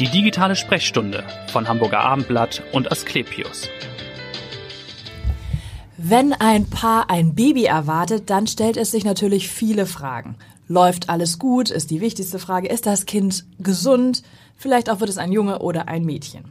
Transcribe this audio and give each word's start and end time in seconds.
Die 0.00 0.08
digitale 0.08 0.56
Sprechstunde 0.56 1.24
von 1.48 1.68
Hamburger 1.68 2.00
Abendblatt 2.00 2.62
und 2.72 2.90
Asklepios. 2.90 3.68
Wenn 5.98 6.32
ein 6.32 6.70
Paar 6.70 7.10
ein 7.10 7.34
Baby 7.34 7.66
erwartet, 7.66 8.30
dann 8.30 8.46
stellt 8.46 8.78
es 8.78 8.92
sich 8.92 9.04
natürlich 9.04 9.50
viele 9.50 9.84
Fragen. 9.84 10.36
Läuft 10.68 11.10
alles 11.10 11.38
gut? 11.38 11.68
Ist 11.68 11.90
die 11.90 12.00
wichtigste 12.00 12.38
Frage. 12.38 12.68
Ist 12.68 12.86
das 12.86 13.04
Kind 13.04 13.44
gesund? 13.58 14.22
Vielleicht 14.56 14.88
auch 14.88 15.00
wird 15.00 15.10
es 15.10 15.18
ein 15.18 15.32
Junge 15.32 15.58
oder 15.58 15.88
ein 15.88 16.06
Mädchen. 16.06 16.44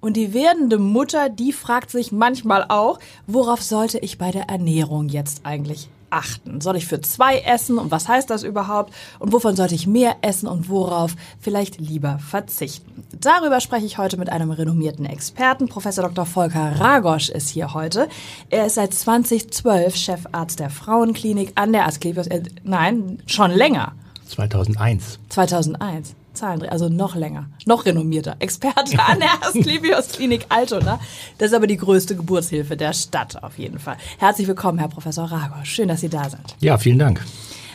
Und 0.00 0.16
die 0.16 0.34
werdende 0.34 0.78
Mutter, 0.78 1.28
die 1.28 1.52
fragt 1.52 1.92
sich 1.92 2.10
manchmal 2.10 2.64
auch, 2.68 2.98
worauf 3.28 3.62
sollte 3.62 4.00
ich 4.00 4.18
bei 4.18 4.32
der 4.32 4.48
Ernährung 4.48 5.10
jetzt 5.10 5.42
eigentlich 5.46 5.88
achten? 6.10 6.60
Soll 6.60 6.76
ich 6.76 6.86
für 6.86 7.00
zwei 7.00 7.38
essen 7.40 7.78
und 7.78 7.90
was 7.90 8.08
heißt 8.08 8.30
das 8.30 8.42
überhaupt? 8.42 8.92
Und 9.18 9.32
wovon 9.32 9.56
sollte 9.56 9.74
ich 9.74 9.86
mehr 9.86 10.16
essen 10.22 10.46
und 10.48 10.68
worauf 10.68 11.14
vielleicht 11.40 11.78
lieber 11.78 12.18
verzichten? 12.18 13.04
Darüber 13.18 13.60
spreche 13.60 13.86
ich 13.86 13.98
heute 13.98 14.16
mit 14.16 14.30
einem 14.30 14.50
renommierten 14.50 15.06
Experten. 15.06 15.68
Professor 15.68 16.04
Dr. 16.04 16.26
Volker 16.26 16.80
Ragosch 16.80 17.28
ist 17.28 17.48
hier 17.48 17.74
heute. 17.74 18.08
Er 18.50 18.66
ist 18.66 18.74
seit 18.74 18.94
2012 18.94 19.96
Chefarzt 19.96 20.60
der 20.60 20.70
Frauenklinik 20.70 21.52
an 21.54 21.72
der 21.72 21.86
Asklepios. 21.86 22.26
Äh, 22.26 22.42
nein, 22.64 23.22
schon 23.26 23.50
länger. 23.50 23.92
2001. 24.26 25.18
2001. 25.28 26.14
Zahlendreher, 26.36 26.70
also 26.70 26.88
noch 26.88 27.16
länger, 27.16 27.46
noch 27.64 27.84
renommierter 27.84 28.36
Experte 28.38 28.98
an 28.98 29.18
der 29.18 29.30
Asklepios 29.42 30.08
Klinik 30.08 30.46
Altona. 30.48 31.00
Das 31.38 31.48
ist 31.48 31.54
aber 31.54 31.66
die 31.66 31.76
größte 31.76 32.14
Geburtshilfe 32.14 32.76
der 32.76 32.92
Stadt 32.92 33.42
auf 33.42 33.58
jeden 33.58 33.78
Fall. 33.78 33.96
Herzlich 34.18 34.46
willkommen, 34.46 34.78
Herr 34.78 34.88
Professor 34.88 35.24
Rago. 35.24 35.64
Schön, 35.64 35.88
dass 35.88 36.00
Sie 36.00 36.08
da 36.08 36.28
sind. 36.30 36.54
Ja, 36.60 36.78
vielen 36.78 36.98
Dank. 36.98 37.24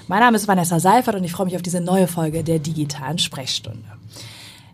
Mein 0.08 0.20
Name 0.20 0.38
ist 0.38 0.48
Vanessa 0.48 0.80
Seifert 0.80 1.16
und 1.16 1.24
ich 1.24 1.32
freue 1.32 1.46
mich 1.46 1.56
auf 1.56 1.62
diese 1.62 1.82
neue 1.82 2.08
Folge 2.08 2.44
der 2.44 2.60
digitalen 2.60 3.18
Sprechstunde. 3.18 3.84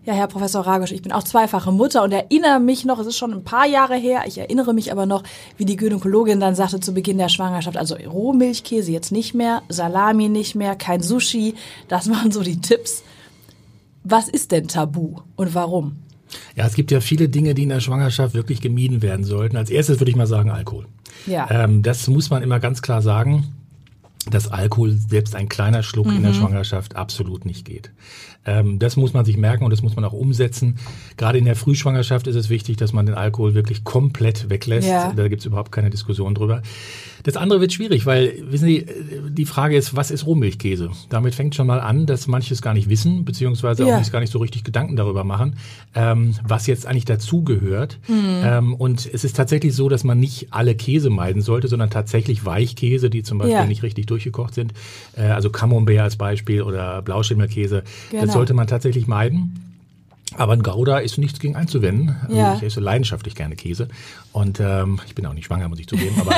Ja, 0.08 0.14
Herr 0.14 0.28
Professor 0.28 0.66
Ragosch, 0.66 0.94
ich 0.94 1.02
bin 1.02 1.12
auch 1.12 1.24
zweifache 1.24 1.70
Mutter 1.70 2.02
und 2.02 2.14
erinnere 2.14 2.62
mich 2.62 2.86
noch, 2.86 2.98
es 2.98 3.08
ist 3.08 3.18
schon 3.18 3.34
ein 3.34 3.44
paar 3.44 3.68
Jahre 3.68 3.98
her, 3.98 4.24
ich 4.26 4.38
erinnere 4.38 4.74
mich 4.74 4.90
aber 4.90 5.06
noch, 5.06 5.22
wie 5.58 5.66
die 5.66 5.76
Gynäkologin 5.76 6.40
dann 6.40 6.56
sagte 6.56 6.80
zu 6.80 6.94
Beginn 6.94 7.18
der 7.18 7.28
Schwangerschaft, 7.28 7.76
also 7.76 7.96
Rohmilchkäse 7.96 8.90
jetzt 8.90 9.12
nicht 9.12 9.34
mehr, 9.34 9.64
Salami 9.68 10.30
nicht 10.30 10.56
mehr, 10.56 10.78
kein 10.78 11.04
Sushi, 11.04 11.56
das 11.90 12.10
waren 12.10 12.32
so 12.32 12.42
die 12.42 12.62
Tipps. 12.62 13.04
Was 14.10 14.30
ist 14.30 14.54
denn 14.54 14.70
Tabu 14.70 15.18
und 15.36 15.54
warum? 15.54 15.98
Ja, 16.56 16.66
es 16.66 16.76
gibt 16.76 16.92
ja 16.92 17.02
viele 17.02 17.28
Dinge, 17.28 17.54
die 17.54 17.64
in 17.64 17.70
der 17.70 17.82
Schwangerschaft 17.82 18.34
wirklich 18.34 18.62
gemieden 18.62 19.02
werden 19.02 19.26
sollten. 19.26 19.58
Als 19.58 19.70
erstes 19.70 20.00
würde 20.00 20.10
ich 20.10 20.16
mal 20.16 20.28
sagen 20.28 20.50
Alkohol. 20.50 20.86
Ja. 21.26 21.50
Ähm, 21.52 21.84
das 21.84 22.08
muss 22.08 22.30
man 22.30 22.42
immer 22.42 22.60
ganz 22.62 22.82
klar 22.82 23.02
sagen, 23.02 23.54
dass 24.30 24.48
Alkohol 24.48 24.94
selbst 24.94 25.36
ein 25.36 25.50
kleiner 25.50 25.84
Schluck 25.84 26.08
mhm. 26.08 26.18
in 26.18 26.22
der 26.22 26.32
mhm. 26.32 26.38
Schwangerschaft 26.38 26.96
absolut 26.96 27.46
nicht 27.46 27.66
geht. 27.66 27.92
Ähm, 28.48 28.80
das 28.80 28.96
muss 28.96 29.14
man 29.14 29.26
sich 29.26 29.38
merken 29.38 29.64
und 29.64 29.72
das 29.72 29.84
muss 29.84 29.96
man 29.96 30.04
auch 30.06 30.14
umsetzen. 30.14 30.78
Gerade 31.18 31.38
in 31.38 31.46
der 31.46 31.56
Frühschwangerschaft 31.56 32.26
ist 32.28 32.36
es 32.36 32.50
wichtig, 32.50 32.78
dass 32.78 32.94
man 32.94 33.06
den 33.06 33.16
Alkohol 33.16 33.54
wirklich 33.54 33.84
komplett 33.84 34.50
weglässt. 34.50 34.88
Ja. 34.88 35.14
Da 35.16 35.28
gibt 35.28 35.42
es 35.42 35.46
überhaupt 35.46 35.72
keine 35.72 35.90
Diskussion 35.90 36.34
drüber. 36.34 36.62
Das 37.24 37.36
andere 37.36 37.60
wird 37.60 37.74
schwierig, 37.74 38.06
weil, 38.06 38.36
wissen 38.50 38.68
Sie, 38.68 38.86
die 39.28 39.46
Frage 39.46 39.76
ist, 39.76 39.98
was 39.98 40.12
ist 40.12 40.26
Rohmilchkäse? 40.26 40.92
Damit 41.10 41.36
fängt 41.36 41.56
schon 41.56 41.68
mal 41.68 41.82
an, 41.82 42.06
dass 42.06 42.28
manche 42.28 42.54
es 42.54 42.62
gar 42.62 42.74
nicht 42.74 42.88
wissen, 42.88 43.26
beziehungsweise 43.26 43.86
ja. 43.86 43.96
auch 43.96 44.00
nicht 44.00 44.14
gar 44.14 44.22
nicht 44.22 44.32
so 44.32 44.40
richtig 44.40 44.64
Gedanken 44.64 44.96
darüber 44.96 45.26
machen, 45.26 45.58
ähm, 45.94 46.36
was 46.48 46.68
jetzt 46.68 46.86
eigentlich 46.86 47.04
dazugehört. 47.04 48.00
Mhm. 48.08 48.42
Ähm, 48.44 48.74
und 48.76 49.10
es 49.12 49.26
ist 49.26 49.36
tatsächlich 49.36 49.76
so, 49.76 49.90
dass 49.90 50.06
man 50.06 50.20
nicht 50.20 50.48
alle 50.52 50.74
Käse 50.74 51.10
meiden 51.10 51.42
sollte, 51.42 51.68
sondern 51.68 51.90
tatsächlich 51.90 52.46
Weichkäse, 52.46 53.10
die 53.10 53.24
zum 53.24 53.40
Beispiel 53.40 53.56
ja. 53.56 53.66
nicht 53.66 53.84
richtig 53.84 54.06
durchgekocht 54.06 54.54
sind. 54.54 54.74
Äh, 55.18 55.24
also 55.24 55.50
Camembert 55.50 56.00
als 56.00 56.16
Beispiel 56.16 56.62
oder 56.62 57.02
Blauschimmelkäse. 57.02 57.84
Genau. 58.12 58.26
Das 58.26 58.37
sollte 58.38 58.54
man 58.54 58.68
tatsächlich 58.68 59.08
meiden. 59.08 59.64
Aber 60.36 60.54
ein 60.54 60.62
Gouda 60.62 61.00
ist 61.00 61.18
nichts 61.18 61.40
gegen 61.40 61.56
einzuwenden. 61.56 62.16
Ja. 62.30 62.56
Ich 62.56 62.64
esse 62.64 62.80
leidenschaftlich 62.80 63.34
gerne 63.34 63.56
Käse. 63.56 63.88
Und 64.34 64.60
ähm, 64.60 65.00
ich 65.08 65.16
bin 65.16 65.26
auch 65.26 65.34
nicht 65.34 65.46
schwanger, 65.46 65.70
muss 65.70 65.80
ich 65.80 65.88
zugeben. 65.88 66.16
Aber 66.20 66.34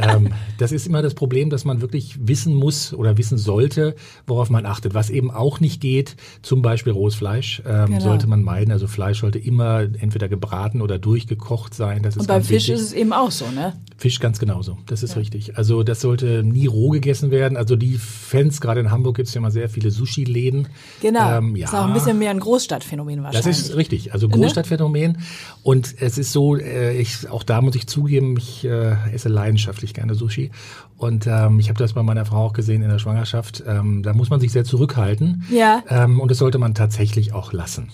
ähm, 0.16 0.32
das 0.58 0.70
ist 0.70 0.86
immer 0.86 1.02
das 1.02 1.14
Problem, 1.14 1.50
dass 1.50 1.64
man 1.64 1.80
wirklich 1.80 2.16
wissen 2.26 2.54
muss 2.54 2.94
oder 2.94 3.18
wissen 3.18 3.38
sollte, 3.38 3.96
worauf 4.26 4.48
man 4.48 4.64
achtet. 4.64 4.94
Was 4.94 5.10
eben 5.10 5.30
auch 5.30 5.60
nicht 5.60 5.80
geht, 5.80 6.16
zum 6.42 6.62
Beispiel 6.62 6.92
rohes 6.92 7.14
Fleisch, 7.14 7.62
ähm, 7.66 7.86
genau. 7.86 8.00
sollte 8.00 8.28
man 8.28 8.42
meiden. 8.42 8.72
Also 8.72 8.86
Fleisch 8.86 9.20
sollte 9.20 9.38
immer 9.38 9.80
entweder 9.80 10.28
gebraten 10.28 10.80
oder 10.80 10.98
durchgekocht 10.98 11.74
sein. 11.74 12.02
Das 12.02 12.14
ist 12.14 12.22
Und 12.22 12.28
beim 12.28 12.42
Fisch 12.42 12.68
wichtig. 12.68 12.74
ist 12.76 12.82
es 12.82 12.92
eben 12.92 13.12
auch 13.12 13.32
so, 13.32 13.50
ne? 13.50 13.74
Fisch 14.02 14.18
ganz 14.18 14.40
genauso. 14.40 14.78
Das 14.86 15.04
ist 15.04 15.12
ja. 15.12 15.18
richtig. 15.18 15.56
Also 15.56 15.84
das 15.84 16.00
sollte 16.00 16.42
nie 16.42 16.66
roh 16.66 16.90
gegessen 16.90 17.30
werden. 17.30 17.56
Also 17.56 17.76
die 17.76 17.98
Fans, 17.98 18.60
gerade 18.60 18.80
in 18.80 18.90
Hamburg 18.90 19.14
gibt 19.14 19.28
es 19.28 19.34
ja 19.34 19.38
immer 19.38 19.52
sehr 19.52 19.68
viele 19.68 19.92
Sushi-Läden. 19.92 20.66
Genau. 21.00 21.38
Ähm, 21.38 21.54
ja. 21.54 21.66
Das 21.66 21.72
ist 21.72 21.78
auch 21.78 21.86
ein 21.86 21.92
bisschen 21.92 22.18
mehr 22.18 22.32
ein 22.32 22.40
Großstadtphänomen 22.40 23.22
wahrscheinlich. 23.22 23.56
Das 23.56 23.68
ist 23.68 23.76
richtig. 23.76 24.12
Also 24.12 24.26
ne? 24.26 24.34
Großstadtphänomen. 24.34 25.12
Ne? 25.12 25.18
Und 25.62 25.94
es 26.00 26.18
ist 26.18 26.32
so, 26.32 26.56
äh, 26.56 26.98
ich 26.98 27.30
auch 27.30 27.44
da 27.44 27.60
muss 27.62 27.76
ich 27.76 27.86
zugeben, 27.86 28.36
ich 28.38 28.64
äh, 28.64 28.96
esse 29.12 29.28
leidenschaftlich 29.28 29.94
gerne 29.94 30.16
Sushi. 30.16 30.50
Und 30.96 31.28
ähm, 31.28 31.60
ich 31.60 31.68
habe 31.68 31.78
das 31.78 31.92
bei 31.92 32.02
meiner 32.02 32.24
Frau 32.24 32.46
auch 32.46 32.54
gesehen 32.54 32.82
in 32.82 32.88
der 32.88 32.98
Schwangerschaft. 32.98 33.62
Ähm, 33.68 34.02
da 34.02 34.14
muss 34.14 34.30
man 34.30 34.40
sich 34.40 34.50
sehr 34.50 34.64
zurückhalten. 34.64 35.44
Ja. 35.48 35.84
Ähm, 35.88 36.18
und 36.18 36.28
das 36.28 36.38
sollte 36.38 36.58
man 36.58 36.74
tatsächlich 36.74 37.34
auch 37.34 37.52
lassen. 37.52 37.90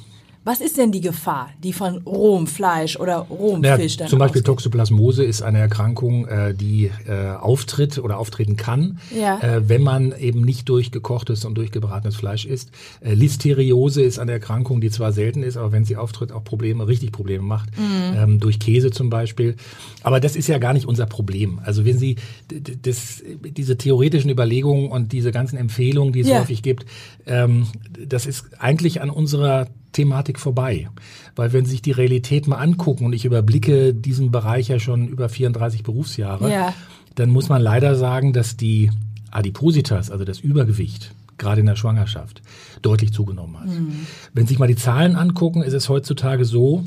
Was 0.49 0.63
ist 0.63 0.79
denn 0.79 0.93
die 0.93 1.03
Gefahr, 1.03 1.51
die 1.63 1.75
von 1.75 1.99
rohem 2.07 2.47
Fleisch 2.47 2.99
oder 2.99 3.19
rohem 3.19 3.63
ja, 3.63 3.77
Fisch 3.77 3.99
dann 3.99 4.09
Zum 4.09 4.19
Beispiel 4.19 4.41
ausgeht? 4.41 4.47
Toxoplasmose 4.47 5.23
ist 5.23 5.43
eine 5.43 5.59
Erkrankung, 5.59 6.27
äh, 6.27 6.55
die 6.55 6.91
äh, 7.07 7.33
auftritt 7.39 7.99
oder 7.99 8.19
auftreten 8.19 8.57
kann, 8.57 8.99
ja. 9.15 9.39
äh, 9.41 9.69
wenn 9.69 9.83
man 9.83 10.15
eben 10.19 10.41
nicht 10.41 10.67
durchgekochtes 10.71 11.45
und 11.45 11.57
durchgebratenes 11.57 12.17
Fleisch 12.17 12.47
isst. 12.47 12.71
Äh, 13.03 13.13
Listeriose 13.13 14.01
ist 14.01 14.19
eine 14.19 14.33
Erkrankung, 14.33 14.81
die 14.81 14.89
zwar 14.91 15.13
selten 15.13 15.43
ist, 15.43 15.59
aber 15.59 15.71
wenn 15.73 15.85
sie 15.85 15.99
auftritt, 15.99 16.33
auch 16.33 16.45
Probleme, 16.45 16.89
richtig 16.89 17.13
Probleme 17.13 17.45
macht, 17.45 17.79
mhm. 17.79 18.17
ähm, 18.17 18.41
durch 18.41 18.59
Käse 18.59 18.91
zum 18.91 19.11
Beispiel. 19.11 19.55
Aber 20.03 20.19
das 20.19 20.35
ist 20.35 20.49
ja 20.49 20.57
gar 20.57 20.73
nicht 20.73 20.87
unser 20.87 21.05
Problem. 21.05 21.61
Also 21.63 21.85
wenn 21.85 21.99
Sie 21.99 22.17
das, 22.49 23.23
diese 23.43 23.77
theoretischen 23.77 24.31
Überlegungen 24.31 24.91
und 24.91 25.13
diese 25.13 25.31
ganzen 25.31 25.59
Empfehlungen, 25.59 26.15
die 26.15 26.21
es 26.21 26.29
ja. 26.29 26.41
häufig 26.41 26.63
gibt, 26.63 26.87
ähm, 27.27 27.67
das 28.03 28.25
ist 28.25 28.47
eigentlich 28.59 29.03
an 29.03 29.11
unserer 29.11 29.67
Thematik 29.93 30.39
vorbei. 30.39 30.89
Weil 31.37 31.53
wenn 31.53 31.65
Sie 31.65 31.73
sich 31.73 31.83
die 31.83 31.93
Realität 31.93 32.47
mal 32.47 32.57
angucken 32.57 33.05
und 33.05 33.13
ich 33.13 33.25
überblicke 33.25 33.95
diesen 33.95 34.31
Bereich 34.31 34.69
ja 34.69 34.79
schon 34.79 35.09
über 35.09 35.29
34 35.29 35.83
Berufsjahre, 35.83 36.53
ja. 36.53 36.75
dann 37.15 37.31
muss 37.31 37.49
man 37.49 37.63
leider 37.63 37.97
sagen, 37.97 38.33
dass 38.33 38.57
die 38.57 38.91
Adipositas, 39.31 40.11
also 40.11 40.25
das 40.25 40.41
Übergewicht, 40.41 41.15
gerade 41.37 41.61
in 41.61 41.67
der 41.67 41.77
Schwangerschaft, 41.77 42.43
deutlich 42.83 43.13
zugenommen 43.13 43.61
hat. 43.61 43.69
Mhm. 43.69 44.07
Wenn 44.35 44.47
Sie 44.47 44.51
sich 44.51 44.59
mal 44.59 44.67
die 44.67 44.77
Zahlen 44.77 45.17
angucken, 45.17 45.63
ist 45.63 45.75
es 45.75 45.89
heutzutage 45.89 46.45
so, 46.45 46.85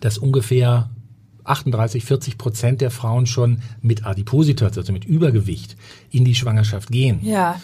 dass 0.00 0.18
ungefähr 0.18 0.90
38, 1.44 2.04
40 2.04 2.38
Prozent 2.38 2.80
der 2.80 2.90
Frauen 2.90 3.26
schon 3.26 3.60
mit 3.80 4.04
Adipositas, 4.04 4.76
also 4.76 4.92
mit 4.92 5.04
Übergewicht, 5.04 5.76
in 6.10 6.24
die 6.24 6.34
Schwangerschaft 6.34 6.90
gehen. 6.90 7.20
Ja. 7.22 7.60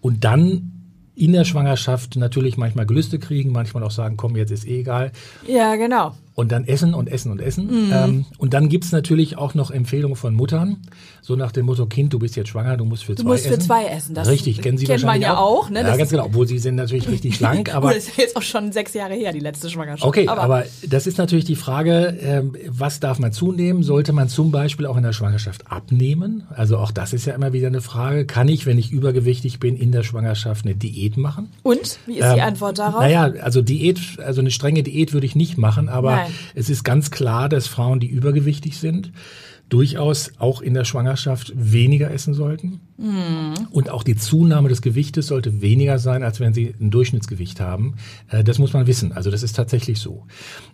Und 0.00 0.24
dann 0.24 0.73
in 1.16 1.32
der 1.32 1.44
Schwangerschaft 1.44 2.16
natürlich 2.16 2.56
manchmal 2.56 2.86
Gelüste 2.86 3.18
kriegen, 3.18 3.52
manchmal 3.52 3.82
auch 3.84 3.90
sagen, 3.90 4.16
komm, 4.16 4.36
jetzt 4.36 4.50
ist 4.50 4.66
eh 4.66 4.80
egal. 4.80 5.12
Ja, 5.46 5.76
genau 5.76 6.14
und 6.34 6.50
dann 6.50 6.66
essen 6.66 6.94
und 6.94 7.08
essen 7.08 7.30
und 7.30 7.40
essen. 7.40 7.66
Mhm. 7.66 7.92
Ähm, 7.92 8.24
und 8.38 8.54
dann 8.54 8.68
gibt's 8.68 8.92
natürlich 8.92 9.38
auch 9.38 9.54
noch 9.54 9.70
Empfehlungen 9.70 10.16
von 10.16 10.34
Muttern, 10.34 10.78
so 11.22 11.36
nach 11.36 11.52
dem 11.52 11.66
Motto, 11.66 11.86
Kind, 11.86 12.12
du 12.12 12.18
bist 12.18 12.36
jetzt 12.36 12.48
schwanger, 12.50 12.76
du 12.76 12.84
musst 12.84 13.04
für 13.04 13.14
zwei 13.14 13.20
essen. 13.20 13.24
Du 13.24 13.30
musst 13.30 13.46
für 13.46 13.58
zwei 13.58 13.86
essen. 13.86 14.14
Das 14.14 14.28
richtig, 14.28 14.60
kennen 14.60 14.76
Sie 14.76 14.84
kennt 14.84 15.04
man 15.04 15.20
ja 15.20 15.38
auch. 15.38 15.70
ne? 15.70 15.80
Ja, 15.80 15.96
ganz 15.96 16.10
genau, 16.10 16.26
obwohl 16.26 16.46
sie 16.46 16.58
sind 16.58 16.74
natürlich 16.74 17.08
richtig 17.08 17.34
schlank. 17.36 17.74
Aber 17.74 17.88
Gut, 17.88 17.96
das 17.96 18.08
ist 18.08 18.18
jetzt 18.18 18.36
auch 18.36 18.42
schon 18.42 18.72
sechs 18.72 18.94
Jahre 18.94 19.14
her, 19.14 19.32
die 19.32 19.40
letzte 19.40 19.70
Schwangerschaft. 19.70 20.06
Okay, 20.06 20.28
aber, 20.28 20.42
aber 20.42 20.64
das 20.86 21.06
ist 21.06 21.16
natürlich 21.18 21.44
die 21.44 21.56
Frage, 21.56 22.18
ähm, 22.20 22.56
was 22.68 23.00
darf 23.00 23.18
man 23.18 23.32
zunehmen? 23.32 23.82
Sollte 23.82 24.12
man 24.12 24.28
zum 24.28 24.50
Beispiel 24.50 24.86
auch 24.86 24.96
in 24.96 25.02
der 25.02 25.12
Schwangerschaft 25.12 25.70
abnehmen? 25.70 26.42
Also 26.50 26.78
auch 26.78 26.90
das 26.90 27.12
ist 27.12 27.24
ja 27.26 27.34
immer 27.34 27.52
wieder 27.52 27.68
eine 27.68 27.80
Frage. 27.80 28.26
Kann 28.26 28.48
ich, 28.48 28.66
wenn 28.66 28.78
ich 28.78 28.90
übergewichtig 28.90 29.60
bin, 29.60 29.76
in 29.76 29.92
der 29.92 30.02
Schwangerschaft 30.02 30.66
eine 30.66 30.74
Diät 30.74 31.16
machen? 31.16 31.50
Und? 31.62 32.00
Wie 32.06 32.18
ist 32.18 32.24
ähm, 32.26 32.34
die 32.34 32.42
Antwort 32.42 32.78
darauf? 32.78 33.00
Naja, 33.00 33.32
also 33.40 33.62
Diät, 33.62 34.00
also 34.18 34.40
eine 34.40 34.50
strenge 34.50 34.82
Diät 34.82 35.12
würde 35.12 35.26
ich 35.26 35.36
nicht 35.36 35.58
machen, 35.58 35.88
aber 35.88 36.16
Nein. 36.16 36.23
Es 36.54 36.70
ist 36.70 36.84
ganz 36.84 37.10
klar, 37.10 37.48
dass 37.48 37.66
Frauen, 37.66 38.00
die 38.00 38.08
übergewichtig 38.08 38.78
sind, 38.78 39.12
durchaus 39.68 40.32
auch 40.38 40.60
in 40.60 40.74
der 40.74 40.84
Schwangerschaft 40.84 41.52
weniger 41.56 42.10
essen 42.10 42.34
sollten. 42.34 42.80
Mhm. 42.98 43.54
Und 43.70 43.90
auch 43.90 44.02
die 44.02 44.16
Zunahme 44.16 44.68
des 44.68 44.82
Gewichtes 44.82 45.28
sollte 45.28 45.62
weniger 45.62 45.98
sein, 45.98 46.22
als 46.22 46.38
wenn 46.38 46.52
sie 46.52 46.74
ein 46.80 46.90
Durchschnittsgewicht 46.90 47.60
haben. 47.60 47.94
Äh, 48.28 48.44
das 48.44 48.58
muss 48.58 48.72
man 48.72 48.86
wissen. 48.86 49.12
Also 49.12 49.30
das 49.30 49.42
ist 49.42 49.56
tatsächlich 49.56 50.00
so. 50.00 50.26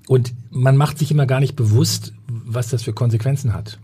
Und 0.09 0.35
man 0.51 0.77
macht 0.77 0.99
sich 0.99 1.11
immer 1.11 1.27
gar 1.27 1.41
nicht 1.41 1.57
bewusst, 1.57 2.13
was 2.29 2.69
das 2.69 2.83
für 2.83 2.93
Konsequenzen 2.93 3.55
hat. 3.55 3.79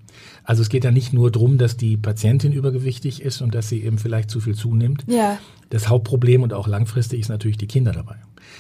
Also 0.45 0.63
es 0.63 0.69
geht 0.69 0.85
ja 0.85 0.91
nicht 0.91 1.13
nur 1.13 1.31
darum, 1.31 1.59
dass 1.59 1.77
die 1.77 1.97
Patientin 1.97 2.53
übergewichtig 2.53 3.23
ist 3.23 3.41
und 3.41 3.55
dass 3.55 3.69
sie 3.69 3.83
eben 3.83 3.99
vielleicht 3.99 4.31
zu 4.31 4.41
viel 4.41 4.55
zunimmt. 4.55 5.05
Ja. 5.07 5.39
Das 5.71 5.89
Hauptproblem 5.89 6.43
und 6.43 6.53
auch 6.53 6.69
langfristig 6.69 7.21
ist 7.21 7.29
natürlich 7.29 7.59
die 7.59 7.67
Kinder 7.67 7.93
dabei. 7.93 8.17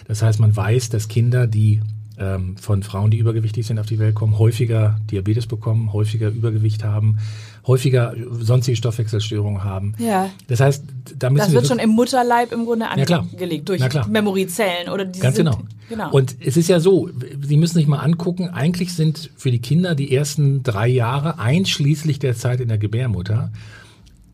Das 0.07 0.23
heißt, 0.23 0.41
man 0.41 0.55
weiß, 0.55 0.91
dass 0.91 1.09
Kinder, 1.09 1.47
die 1.47 1.81
ähm, 2.19 2.57
von 2.57 2.83
Frauen, 2.83 3.11
die 3.11 3.19
übergewichtig 3.19 3.67
sind, 3.67 3.79
auf 3.79 3.87
die 3.87 3.99
Welt 3.99 4.15
kommen, 4.15 4.39
häufiger 4.39 4.99
Diabetes 5.11 5.47
bekommen, 5.47 5.93
häufiger 5.93 6.29
Übergewicht 6.29 6.85
haben, 6.85 7.19
häufiger 7.67 8.15
sonstige 8.41 8.77
Stoffwechselstörungen 8.77 9.65
haben. 9.65 9.95
Ja. 9.99 10.31
Das 10.49 10.61
heißt, 10.61 10.85
da 11.19 11.31
müssen 11.31 11.45
das 11.45 11.53
wir 11.53 11.61
wird 11.61 11.67
schon 11.67 11.79
im 11.79 11.91
Mutterleib 11.91 12.53
im 12.53 12.65
Grunde 12.65 12.89
angelegt 12.89 13.69
durch 13.69 13.83
Memorizellen 14.09 14.89
oder 14.93 15.05
diese 15.05 15.23
Ganz 15.23 15.37
genau. 15.37 15.59
genau. 15.89 16.11
Und 16.11 16.37
es 16.41 16.57
ist 16.57 16.69
ja 16.69 16.81
so, 16.81 17.11
Sie 17.43 17.57
müssen 17.57 17.75
sich 17.75 17.87
mal 17.87 17.99
angucken, 17.99 18.49
eigentlich 18.49 18.95
sind 18.95 19.31
für 19.37 19.51
die 19.51 19.61
Kinder 19.61 19.95
die 19.95 20.15
ersten 20.15 20.63
drei 20.63 20.89
Jahre, 20.89 21.39
einschließlich 21.39 22.19
der 22.19 22.35
Zeit 22.35 22.61
in 22.61 22.69
der 22.69 22.79
Gebärmutter, 22.79 23.51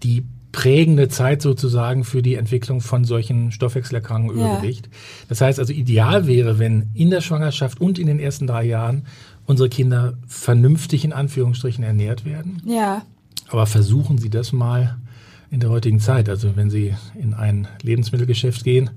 die 0.02 0.24
prägende 0.52 1.08
Zeit 1.08 1.42
sozusagen 1.42 2.04
für 2.04 2.22
die 2.22 2.34
Entwicklung 2.34 2.80
von 2.80 3.04
solchen 3.04 3.50
Stoffwechselerkrankungen 3.52 4.38
Ja. 4.38 4.52
Übergewicht. 4.52 4.88
Das 5.28 5.40
heißt 5.40 5.58
also, 5.58 5.72
ideal 5.72 6.26
wäre, 6.26 6.58
wenn 6.58 6.90
in 6.94 7.10
der 7.10 7.22
Schwangerschaft 7.22 7.80
und 7.80 7.98
in 7.98 8.06
den 8.06 8.20
ersten 8.20 8.46
drei 8.46 8.64
Jahren 8.64 9.06
unsere 9.46 9.68
Kinder 9.68 10.14
vernünftig 10.26 11.04
in 11.04 11.12
Anführungsstrichen 11.12 11.82
ernährt 11.82 12.24
werden. 12.24 12.62
Ja. 12.64 13.02
Aber 13.48 13.66
versuchen 13.66 14.18
Sie 14.18 14.30
das 14.30 14.52
mal 14.52 14.98
in 15.50 15.60
der 15.60 15.70
heutigen 15.70 16.00
Zeit. 16.00 16.28
Also 16.28 16.54
wenn 16.56 16.70
Sie 16.70 16.94
in 17.18 17.34
ein 17.34 17.66
Lebensmittelgeschäft 17.82 18.62
gehen 18.62 18.90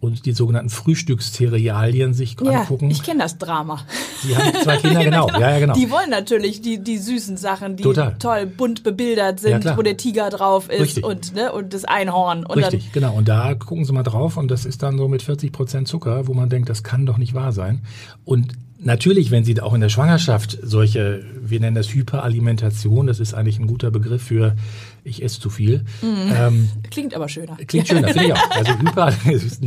und 0.00 0.24
die 0.26 0.32
sogenannten 0.32 0.70
Frühstückszerealien 0.70 2.14
sich 2.14 2.36
Ja, 2.42 2.60
angucken. 2.62 2.90
ich 2.90 3.02
kenne 3.02 3.20
das 3.20 3.38
Drama. 3.38 3.80
Sie 4.22 4.36
haben 4.36 4.54
zwei 4.62 4.76
Kinder, 4.78 5.04
genau. 5.04 5.28
Ja, 5.28 5.50
ja, 5.52 5.58
genau. 5.58 5.74
Die 5.74 5.90
wollen 5.90 6.10
natürlich 6.10 6.62
die, 6.62 6.78
die 6.82 6.98
süßen 6.98 7.36
Sachen, 7.36 7.76
die 7.76 7.82
Total. 7.82 8.16
toll 8.18 8.46
bunt 8.46 8.82
bebildert 8.82 9.42
Ja, 9.42 9.50
sind, 9.50 9.60
klar. 9.60 9.76
wo 9.76 9.82
der 9.82 9.96
Tiger 9.96 10.30
drauf 10.30 10.68
ist 10.70 10.80
Richtig. 10.80 11.04
und, 11.04 11.34
ne, 11.34 11.52
und 11.52 11.74
das 11.74 11.84
Einhorn. 11.84 12.46
Und 12.46 12.58
Richtig, 12.58 12.92
genau. 12.92 13.14
Und 13.14 13.28
da 13.28 13.54
gucken 13.54 13.84
Sie 13.84 13.92
mal 13.92 14.02
drauf 14.02 14.36
und 14.36 14.50
das 14.50 14.64
ist 14.64 14.82
dann 14.82 14.96
so 14.96 15.06
mit 15.08 15.22
40 15.22 15.52
Prozent 15.52 15.86
Zucker, 15.88 16.26
wo 16.26 16.34
man 16.34 16.48
denkt, 16.48 16.68
das 16.70 16.82
kann 16.82 17.04
doch 17.06 17.18
nicht 17.18 17.34
wahr 17.34 17.52
sein. 17.52 17.82
Und 18.24 18.54
natürlich, 18.82 19.30
wenn 19.30 19.44
Sie 19.44 19.60
auch 19.60 19.74
in 19.74 19.80
der 19.80 19.88
Schwangerschaft 19.88 20.58
solche, 20.62 21.24
wir 21.40 21.60
nennen 21.60 21.76
das 21.76 21.92
Hyperalimentation, 21.92 23.06
das 23.06 23.20
ist 23.20 23.34
eigentlich 23.34 23.58
ein 23.58 23.66
guter 23.66 23.90
Begriff 23.90 24.22
für 24.22 24.56
ich 25.04 25.22
esse 25.22 25.40
zu 25.40 25.50
viel. 25.50 25.84
Ähm, 26.02 26.68
dann 26.82 26.90
klingt 26.90 27.14
aber 27.14 27.28
schöner. 27.28 27.56
Klingt 27.66 27.88
schöner, 27.88 28.08
finde 28.08 28.26
ich 28.26 28.32
auch. 28.32 28.50
Also 28.50 28.78
hyper, 28.78 29.12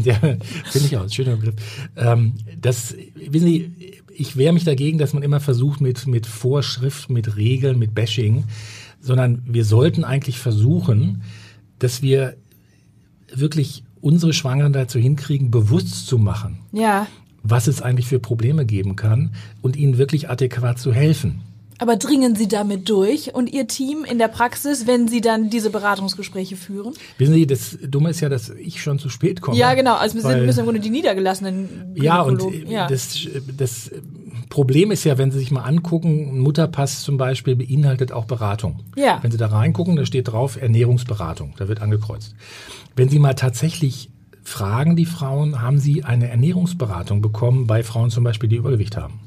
ja, 0.04 0.16
finde 0.16 0.88
ich 0.88 0.98
auch, 0.98 1.10
schöner 1.10 1.36
Begriff. 1.36 1.56
Ähm, 1.96 2.34
das, 2.60 2.96
wissen 3.16 3.48
Sie, 3.48 3.72
ich 4.16 4.38
wehre 4.38 4.54
mich 4.54 4.64
dagegen, 4.64 4.98
dass 4.98 5.14
man 5.14 5.24
immer 5.24 5.40
versucht 5.40 5.82
mit, 5.82 6.06
mit 6.08 6.28
Vorschrift, 6.28 7.10
mit 7.10 7.36
Regeln, 7.36 7.80
mit 7.80 7.96
Bashing, 7.96 8.44
sondern 9.00 9.42
wir 9.46 9.66
sollten 9.66 10.04
eigentlich 10.04 10.38
versuchen, 10.38 11.24
dass 11.80 12.02
wir 12.02 12.36
wirklich 13.34 13.84
unsere 14.02 14.34
Schwangeren 14.34 14.74
dazu 14.74 15.00
hinkriegen, 15.00 15.50
bewusst 15.50 16.08
zu 16.08 16.18
machen, 16.18 16.60
Ja. 16.72 17.08
Was 17.44 17.68
es 17.68 17.82
eigentlich 17.82 18.08
für 18.08 18.20
Probleme 18.20 18.66
geben 18.66 18.96
kann 18.96 19.32
und 19.62 19.76
ihnen 19.76 19.98
wirklich 19.98 20.30
adäquat 20.30 20.80
zu 20.80 20.94
helfen. 20.94 21.42
Aber 21.80 21.98
dringen 21.98 22.36
Sie 22.36 22.48
damit 22.48 22.88
durch 22.88 23.34
und 23.34 23.52
Ihr 23.52 23.68
Team 23.68 24.06
in 24.06 24.18
der 24.18 24.30
Praxis, 24.30 24.88
wenn 24.88 25.08
Sie 25.10 25.22
dann 25.22 25.50
diese 25.50 25.70
Beratungsgespräche 25.70 26.56
führen? 26.56 26.94
Wissen 27.18 27.34
Sie, 27.34 27.46
das 27.46 27.78
Dumme 27.86 28.12
ist 28.12 28.22
ja, 28.22 28.30
dass 28.30 28.52
ich 28.52 28.82
schon 28.82 29.00
zu 29.00 29.10
spät 29.10 29.42
komme. 29.42 29.58
Ja, 29.58 29.74
genau. 29.74 29.96
Also 29.96 30.16
wir 30.16 30.22
sind, 30.22 30.46
müssen 30.46 30.60
im 30.60 30.66
Grunde 30.66 30.80
die 30.80 30.90
niedergelassenen 30.90 31.94
Ja, 31.96 32.22
und 32.22 32.42
äh, 32.42 32.88
Das, 32.88 33.28
das 33.58 33.92
Problem 34.50 34.92
ist 34.92 35.04
ja, 35.04 35.18
wenn 35.18 35.32
Sie 35.32 35.40
sich 35.40 35.52
mal 35.52 35.64
angucken, 35.64 36.30
ein 36.36 36.40
Mutterpass 36.40 37.02
zum 37.02 37.18
Beispiel 37.18 37.56
beinhaltet 37.56 38.12
auch 38.12 38.26
Beratung. 38.26 38.82
Ja. 38.96 39.20
Wenn 39.22 39.32
Sie 39.32 39.38
da 39.38 39.48
reingucken, 39.48 39.96
da 39.96 40.06
steht 40.06 40.30
drauf 40.30 40.62
Ernährungsberatung, 40.62 41.56
da 41.58 41.68
wird 41.68 41.82
angekreuzt. 41.82 42.36
Wenn 42.96 43.10
Sie 43.10 43.20
mal 43.20 43.34
tatsächlich 43.34 44.10
fragen, 44.44 44.96
die 44.96 45.06
Frauen, 45.06 45.62
haben 45.62 45.80
Sie 45.80 46.04
eine 46.04 46.30
Ernährungsberatung 46.30 47.22
bekommen 47.22 47.68
bei 47.68 47.84
Frauen 47.84 48.10
zum 48.10 48.24
Beispiel, 48.24 48.50
die 48.50 48.58
Übergewicht 48.58 48.98
haben? 48.98 49.20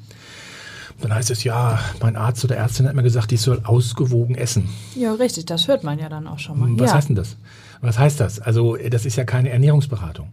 Dann 1.01 1.15
heißt 1.15 1.31
es, 1.31 1.45
ja, 1.45 1.79
mein 2.01 2.17
Arzt 2.17 2.45
oder 2.45 2.57
Ärztin 2.57 2.87
hat 2.89 2.95
mir 2.95 3.03
gesagt, 3.03 3.31
ich 3.33 3.41
soll 3.41 3.61
ausgewogen 3.65 4.35
essen. 4.35 4.69
Ja, 4.95 5.13
richtig. 5.13 5.45
Das 5.45 5.69
hört 5.69 5.85
man 5.85 5.99
ja 5.99 6.09
dann 6.09 6.27
auch 6.27 6.39
schon 6.39 6.59
mal. 6.59 6.71
Was 6.79 6.91
ja. 6.91 6.97
heißt 6.97 7.09
denn 7.11 7.17
das? 7.17 7.37
Was 7.83 7.99
heißt 7.99 8.19
das? 8.19 8.41
Also 8.41 8.77
das 8.77 9.05
ist 9.05 9.17
ja 9.17 9.25
keine 9.25 9.51
Ernährungsberatung. 9.51 10.29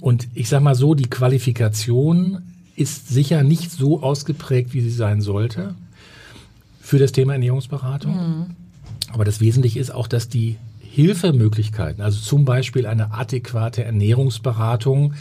Und 0.00 0.28
ich 0.34 0.48
sage 0.48 0.62
mal 0.62 0.76
so, 0.76 0.94
die 0.94 1.10
Qualifikation 1.10 2.42
ist 2.76 3.08
sicher 3.08 3.42
nicht 3.42 3.72
so 3.72 4.02
ausgeprägt, 4.02 4.74
wie 4.74 4.80
sie 4.80 4.90
sein 4.90 5.20
sollte 5.20 5.74
für 6.80 6.98
das 6.98 7.10
Thema 7.10 7.32
Ernährungsberatung. 7.32 8.54
Aber 9.12 9.24
das 9.24 9.40
Wesentliche 9.40 9.80
ist 9.80 9.90
auch, 9.90 10.06
dass 10.06 10.28
die 10.28 10.56
Hilfemöglichkeiten, 10.96 12.02
also 12.02 12.18
zum 12.18 12.46
Beispiel 12.46 12.86
eine 12.86 13.12
adäquate 13.12 13.84
Ernährungsberatung, 13.84 15.12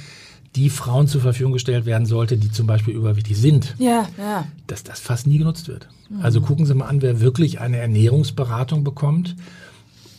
die 0.56 0.70
Frauen 0.70 1.08
zur 1.08 1.20
Verfügung 1.20 1.52
gestellt 1.52 1.86
werden 1.86 2.06
sollte, 2.06 2.38
die 2.38 2.50
zum 2.50 2.66
Beispiel 2.66 2.94
übergewichtig 2.94 3.36
sind, 3.38 3.76
Ja, 3.78 4.08
ja. 4.18 4.46
dass 4.68 4.84
das 4.84 5.02
fast 5.02 5.28
nie 5.28 5.38
genutzt 5.38 5.68
wird. 5.68 5.90
Also 6.22 6.40
gucken 6.40 6.66
Sie 6.66 6.74
mal 6.74 6.86
an, 6.86 7.02
wer 7.02 7.20
wirklich 7.20 7.60
eine 7.60 7.76
Ernährungsberatung 7.76 8.86
bekommt, 8.86 9.36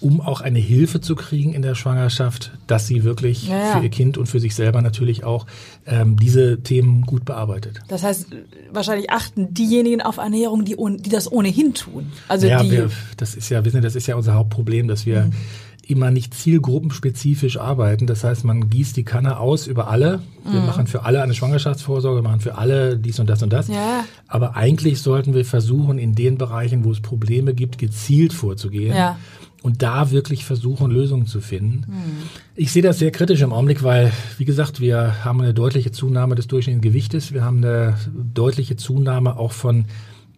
um 0.01 0.21
auch 0.21 0.41
eine 0.41 0.59
Hilfe 0.59 1.01
zu 1.01 1.15
kriegen 1.15 1.55
in 1.55 1.63
der 1.63 1.75
Schwangerschaft, 1.75 2.53
dass 2.67 2.87
sie 2.87 3.05
wirklich 3.05 3.49
Ja, 3.49 3.59
ja. 3.59 3.77
für 3.77 3.85
ihr 3.85 3.91
Kind 3.91 4.19
und 4.19 4.27
für 4.27 4.41
sich 4.41 4.55
selber 4.55 4.83
natürlich 4.83 5.25
auch 5.25 5.47
ähm, 5.87 6.17
diese 6.17 6.61
Themen 6.63 7.03
gut 7.03 7.25
bearbeitet. 7.25 7.81
Das 7.89 8.03
heißt, 8.03 8.27
wahrscheinlich 8.73 9.11
achten 9.11 9.55
diejenigen 9.55 10.03
auf 10.03 10.19
Ernährung, 10.19 10.65
die, 10.65 10.77
die 10.77 11.11
das 11.11 11.31
ohnehin 11.31 11.75
tun. 11.75 12.13
Also 12.29 12.47
ja, 12.47 12.63
die. 12.63 12.71
wir, 12.71 12.91
das 13.17 13.35
ist 13.35 13.49
ja, 13.49 13.65
wissen 13.65 13.77
Sie, 13.77 13.83
das 13.83 13.97
ist 13.97 14.07
ja 14.07 14.17
unser 14.17 14.35
Hauptproblem, 14.35 14.89
dass 14.89 15.07
wir 15.07 15.31
immer 15.89 16.11
nicht 16.11 16.35
zielgruppenspezifisch 16.35 17.59
arbeiten. 17.59 18.07
Das 18.07 18.25
heißt, 18.25 18.45
man 18.45 18.69
gießt 18.71 18.97
die 18.97 19.05
Kanne 19.05 19.39
aus 19.39 19.67
über 19.67 19.89
alle. 19.89 20.21
Wir 20.45 20.61
machen 20.61 20.87
für 20.87 21.05
alle 21.05 21.23
eine 21.23 21.35
Schwangerschaftsvorsorge, 21.35 22.23
machen 22.23 22.41
für 22.41 22.57
alle 22.59 22.97
dies 22.97 23.19
und 23.19 23.29
das 23.29 23.43
und 23.43 23.53
das. 23.53 23.69
Ja. 23.69 24.05
Aber 24.29 24.57
eigentlich 24.57 25.01
sollten 25.01 25.35
wir 25.35 25.45
versuchen, 25.45 25.99
in 25.99 26.15
den 26.15 26.39
Bereichen, 26.39 26.85
wo 26.85 26.93
es 26.93 27.01
Probleme 27.01 27.55
gibt, 27.55 27.79
gezielt 27.79 28.33
vorzugehen. 28.33 28.97
Ja. 28.97 29.19
Und 29.63 29.83
da 29.83 30.13
wirklich 30.13 30.45
versuchen, 30.45 30.91
Lösungen 30.91 31.27
zu 31.27 31.41
finden. 31.41 31.87
Ich 32.55 32.71
sehe 32.71 32.83
das 32.83 33.01
sehr 33.01 33.11
kritisch 33.11 33.41
im 33.41 33.53
Augenblick, 33.53 33.83
weil, 33.83 34.13
wie 34.39 34.45
gesagt, 34.45 34.81
wir 34.81 35.25
haben 35.25 35.41
eine 35.41 35.55
deutliche 35.55 35.91
Zunahme 35.91 36.37
des 36.37 36.47
durchschnittlichen 36.47 36.93
Gewichtes. 36.93 37.33
Wir 37.33 37.45
haben 37.45 37.59
eine 37.59 37.97
deutliche 38.33 38.77
Zunahme 38.77 39.37
auch 39.37 39.53
von 39.53 39.87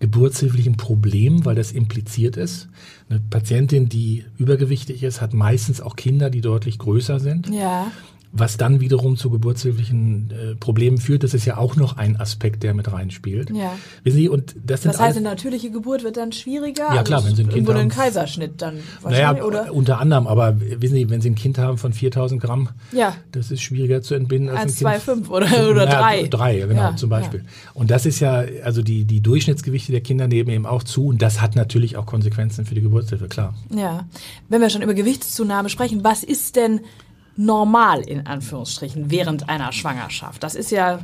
geburtshilflichen 0.00 0.76
Problemen, 0.76 1.44
weil 1.44 1.54
das 1.54 1.72
impliziert 1.72 2.36
ist. 2.36 2.68
Eine 3.08 3.20
Patientin, 3.20 3.88
die 3.88 4.24
übergewichtig 4.38 5.02
ist, 5.02 5.20
hat 5.20 5.34
meistens 5.34 5.80
auch 5.80 5.96
Kinder, 5.96 6.30
die 6.30 6.40
deutlich 6.40 6.78
größer 6.78 7.18
sind 7.18 7.48
ja. 7.48 7.90
Was 8.32 8.56
dann 8.56 8.80
wiederum 8.80 9.16
zu 9.16 9.30
geburtshilflichen 9.30 10.30
äh, 10.30 10.54
Problemen 10.54 10.98
führt. 10.98 11.24
Das 11.24 11.32
ist 11.34 11.44
ja 11.46 11.56
auch 11.56 11.76
noch 11.76 11.96
ein 11.96 12.20
Aspekt, 12.20 12.62
der 12.62 12.74
mit 12.74 12.92
reinspielt. 12.92 13.50
Ja. 13.50 13.76
Wissen 14.04 14.16
Sie, 14.18 14.28
und 14.28 14.54
das 14.64 14.82
sind 14.82 14.92
Das 14.94 15.00
heißt, 15.00 15.16
eine 15.16 15.28
natürliche 15.28 15.70
Geburt 15.70 16.04
wird 16.04 16.16
dann 16.16 16.32
schwieriger? 16.32 16.94
Ja, 16.94 17.02
klar, 17.02 17.24
wenn 17.24 17.34
Sie 17.34 17.42
ein 17.44 17.48
Kind 17.48 17.68
haben. 17.68 17.88
Kaiserschnitt 17.88 18.60
dann 18.60 18.74
naja, 18.74 19.28
wahrscheinlich, 19.30 19.44
oder? 19.44 19.72
unter 19.72 19.98
anderem, 19.98 20.26
aber 20.26 20.60
wissen 20.60 20.94
Sie, 20.94 21.08
wenn 21.08 21.20
Sie 21.20 21.30
ein 21.30 21.34
Kind 21.34 21.58
haben 21.58 21.78
von 21.78 21.92
4000 21.92 22.40
Gramm, 22.40 22.68
Ja. 22.92 23.16
das 23.32 23.50
ist 23.50 23.62
schwieriger 23.62 24.02
zu 24.02 24.14
entbinden 24.14 24.50
als 24.50 24.58
ein 24.58 24.62
1, 24.62 24.78
Kind. 24.78 24.80
2, 24.80 25.00
5 25.00 25.30
oder, 25.30 25.46
oder 25.70 25.86
Naja, 25.86 26.00
3. 26.00 26.28
Drei, 26.28 26.58
genau, 26.58 26.74
Ja, 26.74 26.96
zum 26.96 27.08
Beispiel. 27.08 27.44
Und 27.72 27.90
das 27.90 28.04
ist 28.04 28.20
ja, 28.20 28.44
also 28.62 28.82
die, 28.82 29.04
die 29.04 29.20
Durchschnittsgewichte 29.20 29.92
der 29.92 30.02
Kinder 30.02 30.28
nehmen 30.28 30.50
eben 30.50 30.66
auch 30.66 30.82
zu 30.82 31.06
und 31.06 31.22
das 31.22 31.40
hat 31.40 31.56
natürlich 31.56 31.96
auch 31.96 32.04
Konsequenzen 32.06 32.66
für 32.66 32.74
die 32.74 32.82
Geburtshilfe, 32.82 33.28
klar. 33.28 33.54
Ja. 33.74 34.06
Wenn 34.48 34.60
wir 34.60 34.68
schon 34.70 34.82
über 34.82 34.94
Gewichtszunahme 34.94 35.68
sprechen, 35.70 36.04
was 36.04 36.22
ist 36.22 36.56
denn 36.56 36.80
normal 37.38 38.00
in 38.00 38.26
Anführungsstrichen 38.26 39.10
während 39.10 39.48
einer 39.48 39.72
Schwangerschaft? 39.72 40.42
Das 40.42 40.54
ist 40.54 40.70
ja 40.70 40.98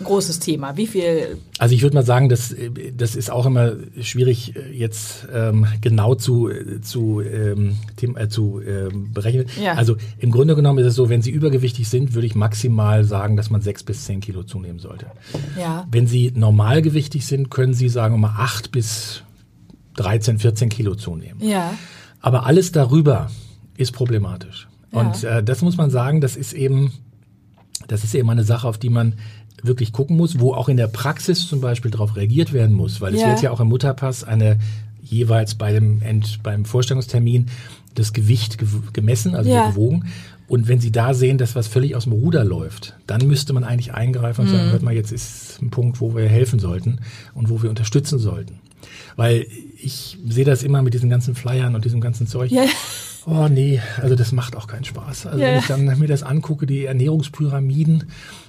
ein 0.00 0.04
großes 0.04 0.40
Thema. 0.40 0.76
Wie 0.76 0.86
viel? 0.86 1.38
Also 1.58 1.74
ich 1.74 1.82
würde 1.82 1.94
mal 1.94 2.04
sagen, 2.04 2.28
das, 2.28 2.54
das 2.96 3.14
ist 3.14 3.30
auch 3.30 3.46
immer 3.46 3.74
schwierig 4.00 4.54
jetzt 4.72 5.28
ähm, 5.32 5.66
genau 5.80 6.16
zu, 6.16 6.50
zu, 6.82 7.20
ähm, 7.20 7.76
äh, 8.16 8.28
zu 8.28 8.60
ähm, 8.60 9.12
berechnen. 9.12 9.46
Ja. 9.62 9.74
Also 9.74 9.96
im 10.18 10.32
Grunde 10.32 10.56
genommen 10.56 10.80
ist 10.80 10.86
es 10.86 10.94
so, 10.96 11.08
wenn 11.08 11.22
Sie 11.22 11.30
übergewichtig 11.30 11.88
sind, 11.88 12.14
würde 12.14 12.26
ich 12.26 12.34
maximal 12.34 13.04
sagen, 13.04 13.36
dass 13.36 13.50
man 13.50 13.60
sechs 13.60 13.84
bis 13.84 14.04
zehn 14.04 14.20
Kilo 14.20 14.42
zunehmen 14.42 14.80
sollte. 14.80 15.06
Ja. 15.58 15.86
Wenn 15.90 16.08
Sie 16.08 16.32
normalgewichtig 16.34 17.24
sind, 17.26 17.50
können 17.50 17.74
Sie 17.74 17.88
sagen 17.88 18.14
wir 18.14 18.18
mal 18.18 18.34
acht 18.38 18.72
bis 18.72 19.22
13, 19.96 20.38
14 20.40 20.68
Kilo 20.68 20.96
zunehmen. 20.96 21.40
Ja. 21.40 21.74
Aber 22.20 22.46
alles 22.46 22.72
darüber 22.72 23.30
ist 23.76 23.92
problematisch. 23.92 24.69
Ja. 24.92 25.00
Und 25.00 25.24
äh, 25.24 25.42
das 25.42 25.62
muss 25.62 25.76
man 25.76 25.90
sagen, 25.90 26.20
das 26.20 26.36
ist 26.36 26.52
eben, 26.52 26.92
das 27.88 28.04
ist 28.04 28.14
eben 28.14 28.28
eine 28.30 28.44
Sache, 28.44 28.66
auf 28.68 28.78
die 28.78 28.90
man 28.90 29.14
wirklich 29.62 29.92
gucken 29.92 30.16
muss, 30.16 30.40
wo 30.40 30.54
auch 30.54 30.68
in 30.68 30.76
der 30.76 30.86
Praxis 30.88 31.46
zum 31.46 31.60
Beispiel 31.60 31.90
darauf 31.90 32.16
reagiert 32.16 32.52
werden 32.52 32.74
muss, 32.74 33.00
weil 33.00 33.14
es 33.14 33.20
Ja. 33.20 33.28
wird 33.28 33.42
ja 33.42 33.50
auch 33.50 33.60
im 33.60 33.68
Mutterpass 33.68 34.24
eine 34.24 34.58
jeweils 35.02 35.54
bei 35.54 35.72
dem 35.72 36.00
End, 36.02 36.42
beim 36.42 36.64
Vorstellungstermin 36.64 37.46
das 37.94 38.12
Gewicht 38.12 38.60
gew- 38.60 38.90
gemessen, 38.92 39.34
also 39.34 39.50
Ja. 39.50 39.68
gewogen. 39.70 40.06
Und 40.48 40.66
wenn 40.66 40.80
Sie 40.80 40.90
da 40.90 41.14
sehen, 41.14 41.38
dass 41.38 41.54
was 41.54 41.68
völlig 41.68 41.94
aus 41.94 42.04
dem 42.04 42.12
Ruder 42.12 42.44
läuft, 42.44 42.94
dann 43.06 43.26
müsste 43.26 43.52
man 43.52 43.62
eigentlich 43.64 43.92
eingreifen 43.94 44.42
und 44.42 44.48
Mhm. 44.52 44.56
sagen, 44.56 44.70
hört 44.72 44.82
mal, 44.82 44.94
jetzt 44.94 45.12
ist 45.12 45.60
ein 45.62 45.70
Punkt, 45.70 46.00
wo 46.00 46.14
wir 46.16 46.28
helfen 46.28 46.58
sollten 46.58 46.98
und 47.34 47.50
wo 47.50 47.62
wir 47.62 47.70
unterstützen 47.70 48.18
sollten. 48.18 48.58
Weil 49.16 49.46
ich 49.82 50.18
sehe 50.28 50.44
das 50.44 50.62
immer 50.62 50.82
mit 50.82 50.94
diesen 50.94 51.10
ganzen 51.10 51.34
Flyern 51.34 51.74
und 51.74 51.84
diesem 51.84 52.00
ganzen 52.00 52.26
Zeug. 52.26 52.50
Ja. 52.50 52.64
Oh 53.26 53.48
nee, 53.48 53.80
also 54.00 54.14
das 54.14 54.32
macht 54.32 54.56
auch 54.56 54.66
keinen 54.66 54.84
Spaß. 54.84 55.26
Also 55.26 55.38
Ja. 55.38 55.48
wenn 55.48 55.58
ich 55.58 55.66
dann 55.66 55.98
mir 55.98 56.08
das 56.08 56.22
angucke, 56.22 56.66
die 56.66 56.84
Ernährungspyramiden, 56.86 58.04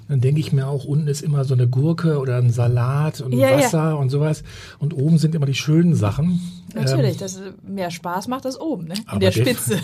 dann 0.08 0.22
denke 0.22 0.40
ich 0.40 0.52
mir 0.52 0.68
auch, 0.68 0.86
unten 0.86 1.08
ist 1.08 1.22
immer 1.22 1.44
so 1.46 1.54
eine 1.54 1.68
Gurke 1.68 2.20
oder 2.20 2.38
ein 2.38 2.50
Salat 2.52 3.22
und 3.22 3.34
ja. 3.34 3.58
Wasser 3.58 3.98
und 3.98 4.10
sowas. 4.10 4.44
Und 4.80 4.94
oben 4.94 5.18
sind 5.18 5.36
immer 5.36 5.46
die 5.46 5.56
schönen 5.56 5.96
Sachen. 5.96 6.42
Natürlich, 6.74 7.14
Ähm, 7.14 7.20
dass 7.20 7.36
es 7.36 7.42
mehr 7.64 7.92
Spaß 7.92 8.28
macht 8.28 8.46
das 8.46 8.60
oben, 8.60 8.86
ne? 8.88 8.94
In 9.14 9.20
der 9.20 9.32
Spitze. 9.32 9.78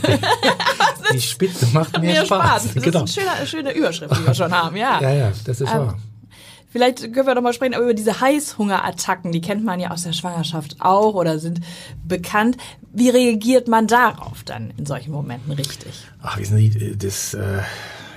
die 1.13 1.21
Spitze 1.21 1.67
macht 1.73 1.93
mehr, 1.93 2.13
mehr 2.13 2.25
Spaß. 2.25 2.63
Spaß. 2.63 2.73
Das 2.73 2.83
genau. 2.83 3.03
ist 3.03 3.17
eine 3.19 3.27
schöne, 3.37 3.47
schöne 3.47 3.71
Überschrift, 3.73 4.15
die 4.17 4.25
wir 4.25 4.33
schon 4.33 4.51
haben, 4.51 4.75
ja. 4.75 5.01
Ja, 5.01 5.11
ja, 5.13 5.31
das 5.45 5.61
ist 5.61 5.69
Ähm, 5.71 5.77
wahr. 5.79 5.97
Vielleicht 6.69 7.13
können 7.13 7.27
wir 7.27 7.35
noch 7.35 7.41
mal 7.41 7.53
sprechen 7.53 7.73
über 7.73 7.93
diese 7.93 8.19
Heißhungerattacken. 8.19 9.31
Die 9.31 9.41
kennt 9.41 9.63
man 9.63 9.79
ja 9.79 9.91
aus 9.91 10.03
der 10.03 10.13
Schwangerschaft 10.13 10.77
auch 10.79 11.15
oder 11.15 11.39
sind 11.39 11.61
bekannt. 12.05 12.57
Wie 12.91 13.09
reagiert 13.09 13.67
man 13.67 13.87
darauf 13.87 14.43
dann 14.43 14.73
in 14.77 14.85
solchen 14.85 15.11
Momenten 15.11 15.53
richtig? 15.53 16.05
Ach, 16.21 16.37
wissen 16.37 16.57
Sie, 16.57 16.97
das... 16.97 17.37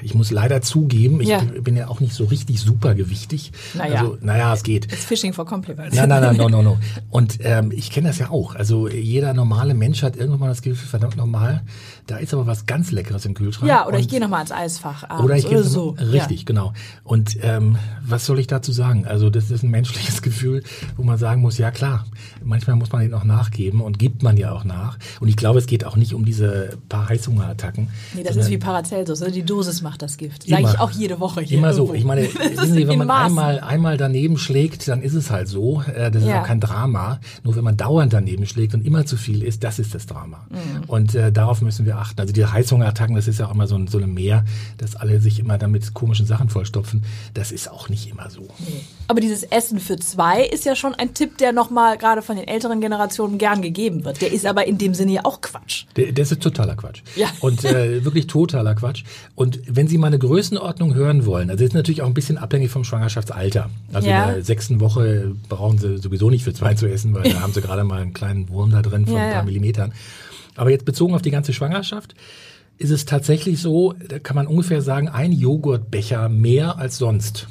Ich 0.02 0.14
muss 0.14 0.30
leider 0.30 0.62
zugeben, 0.62 1.20
ich 1.20 1.28
ja. 1.28 1.40
bin 1.40 1.76
ja 1.76 1.88
auch 1.88 2.00
nicht 2.00 2.14
so 2.14 2.24
richtig 2.24 2.60
supergewichtig. 2.60 3.52
Naja, 3.74 4.00
also, 4.00 4.18
naja 4.20 4.54
es 4.54 4.62
geht. 4.62 4.92
It's 4.92 5.04
fishing 5.04 5.32
for 5.32 5.44
compliments. 5.44 5.96
Nein, 5.96 6.08
nein, 6.08 6.22
nein, 6.22 6.36
no, 6.36 6.48
no, 6.48 6.62
no. 6.62 6.78
Und 7.10 7.38
ähm, 7.40 7.72
ich 7.72 7.90
kenne 7.90 8.08
das 8.08 8.18
ja 8.18 8.30
auch. 8.30 8.54
Also 8.54 8.88
jeder 8.88 9.34
normale 9.34 9.74
Mensch 9.74 10.02
hat 10.02 10.16
irgendwann 10.16 10.40
mal 10.40 10.48
das 10.48 10.62
Gefühl, 10.62 10.88
verdammt 10.88 11.16
normal, 11.16 11.62
da 12.06 12.16
ist 12.16 12.34
aber 12.34 12.46
was 12.46 12.66
ganz 12.66 12.90
Leckeres 12.90 13.24
im 13.24 13.34
Kühlschrank. 13.34 13.68
Ja, 13.68 13.86
oder 13.86 13.98
ich 13.98 14.08
gehe 14.08 14.20
nochmal 14.20 14.42
ins 14.42 14.52
Eisfach 14.52 15.04
abends 15.08 15.24
oder 15.24 15.36
ich 15.36 15.48
gehe 15.48 15.62
so. 15.62 15.90
Richtig, 15.90 16.40
ja. 16.40 16.44
genau. 16.46 16.72
Und 17.04 17.38
ähm, 17.42 17.76
was 18.02 18.26
soll 18.26 18.38
ich 18.38 18.46
dazu 18.46 18.72
sagen? 18.72 19.06
Also 19.06 19.30
das 19.30 19.50
ist 19.50 19.62
ein 19.62 19.70
menschliches 19.70 20.22
Gefühl, 20.22 20.62
wo 20.96 21.02
man 21.02 21.18
sagen 21.18 21.40
muss, 21.42 21.58
ja 21.58 21.70
klar, 21.70 22.04
manchmal 22.42 22.76
muss 22.76 22.92
man 22.92 23.02
den 23.02 23.14
auch 23.14 23.24
nachgeben 23.24 23.80
und 23.80 23.98
gibt 23.98 24.22
man 24.22 24.36
ja 24.36 24.52
auch 24.52 24.64
nach. 24.64 24.98
Und 25.20 25.28
ich 25.28 25.36
glaube, 25.36 25.58
es 25.58 25.66
geht 25.66 25.84
auch 25.84 25.96
nicht 25.96 26.14
um 26.14 26.24
diese 26.24 26.78
paar 26.88 27.08
Heißhungerattacken. 27.08 27.88
Nee, 28.14 28.22
das 28.22 28.36
ist 28.36 28.50
wie 28.50 28.58
Paracelsus, 28.58 29.20
ne? 29.20 29.30
die 29.30 29.42
Dosis 29.42 29.82
macht 29.82 29.89
das 29.96 30.16
Gift. 30.16 30.48
Sage 30.48 30.62
ich 30.62 30.78
auch 30.78 30.90
jede 30.90 31.20
Woche 31.20 31.40
hier. 31.40 31.58
Immer 31.58 31.68
irgendwo. 31.70 31.88
so. 31.88 31.94
Ich 31.94 32.04
meine, 32.04 32.22
wissen 32.34 32.74
Sie, 32.74 32.88
wenn 32.88 32.98
man 32.98 33.10
einmal, 33.10 33.60
einmal 33.60 33.96
daneben 33.96 34.38
schlägt, 34.38 34.88
dann 34.88 35.02
ist 35.02 35.14
es 35.14 35.30
halt 35.30 35.48
so. 35.48 35.82
Äh, 35.82 36.10
das 36.10 36.22
ist 36.22 36.28
ja. 36.28 36.42
auch 36.42 36.46
kein 36.46 36.60
Drama. 36.60 37.20
Nur 37.44 37.56
wenn 37.56 37.64
man 37.64 37.76
dauernd 37.76 38.12
daneben 38.12 38.46
schlägt 38.46 38.74
und 38.74 38.84
immer 38.84 39.06
zu 39.06 39.16
viel 39.16 39.42
ist, 39.42 39.64
das 39.64 39.78
ist 39.78 39.94
das 39.94 40.06
Drama. 40.06 40.46
Mhm. 40.50 40.84
Und 40.86 41.14
äh, 41.14 41.32
darauf 41.32 41.62
müssen 41.62 41.86
wir 41.86 41.98
achten. 41.98 42.20
Also 42.20 42.32
die 42.32 42.44
Heißhungerattacken, 42.44 43.14
das 43.14 43.28
ist 43.28 43.38
ja 43.38 43.46
auch 43.46 43.54
immer 43.54 43.66
so 43.66 43.76
ein, 43.76 43.86
so 43.86 43.98
ein 43.98 44.12
Meer, 44.12 44.44
dass 44.78 44.96
alle 44.96 45.20
sich 45.20 45.38
immer 45.38 45.58
damit 45.58 45.94
komischen 45.94 46.26
Sachen 46.26 46.48
vollstopfen. 46.48 47.04
Das 47.34 47.52
ist 47.52 47.70
auch 47.70 47.88
nicht 47.88 48.10
immer 48.10 48.30
so. 48.30 48.42
Nee. 48.58 48.84
Aber 49.08 49.20
dieses 49.20 49.42
Essen 49.44 49.80
für 49.80 49.96
zwei 49.96 50.44
ist 50.44 50.64
ja 50.64 50.76
schon 50.76 50.94
ein 50.94 51.14
Tipp, 51.14 51.38
der 51.38 51.52
nochmal 51.52 51.98
gerade 51.98 52.22
von 52.22 52.36
den 52.36 52.46
älteren 52.46 52.80
Generationen 52.80 53.38
gern 53.38 53.62
gegeben 53.62 54.04
wird. 54.04 54.20
Der 54.20 54.32
ist 54.32 54.46
aber 54.46 54.66
in 54.66 54.78
dem 54.78 54.94
Sinne 54.94 55.12
ja 55.12 55.24
auch 55.24 55.40
Quatsch. 55.40 55.86
Der, 55.96 56.12
der 56.12 56.22
ist 56.22 56.40
totaler 56.40 56.76
Quatsch. 56.76 57.02
Ja. 57.16 57.28
Und 57.40 57.64
äh, 57.64 58.04
wirklich 58.04 58.26
totaler 58.26 58.74
Quatsch. 58.74 59.04
Und 59.34 59.60
wenn 59.66 59.79
Sie 59.88 59.98
mal 59.98 60.08
eine 60.08 60.18
Größenordnung 60.18 60.94
hören 60.94 61.26
wollen, 61.26 61.50
also 61.50 61.60
das 61.62 61.68
ist 61.68 61.74
natürlich 61.74 62.02
auch 62.02 62.06
ein 62.06 62.14
bisschen 62.14 62.38
abhängig 62.38 62.70
vom 62.70 62.84
Schwangerschaftsalter. 62.84 63.70
Also 63.92 64.08
ja. 64.08 64.28
in 64.28 64.34
der 64.34 64.44
sechsten 64.44 64.80
Woche 64.80 65.34
brauchen 65.48 65.78
Sie 65.78 65.98
sowieso 65.98 66.30
nicht 66.30 66.44
für 66.44 66.54
zwei 66.54 66.74
zu 66.74 66.86
essen, 66.86 67.14
weil 67.14 67.22
da 67.32 67.40
haben 67.40 67.52
Sie 67.52 67.60
gerade 67.60 67.84
mal 67.84 68.00
einen 68.00 68.12
kleinen 68.12 68.48
Wurm 68.48 68.70
da 68.70 68.82
drin 68.82 69.06
von 69.06 69.16
ja, 69.16 69.26
ein 69.26 69.32
paar 69.32 69.44
Millimetern. 69.44 69.92
Aber 70.56 70.70
jetzt 70.70 70.84
bezogen 70.84 71.14
auf 71.14 71.22
die 71.22 71.30
ganze 71.30 71.52
Schwangerschaft 71.52 72.14
ist 72.78 72.90
es 72.90 73.04
tatsächlich 73.04 73.60
so, 73.60 73.94
da 74.08 74.18
kann 74.18 74.36
man 74.36 74.46
ungefähr 74.46 74.80
sagen, 74.80 75.08
ein 75.08 75.32
Joghurtbecher 75.32 76.30
mehr 76.30 76.78
als 76.78 76.96
sonst. 76.96 77.46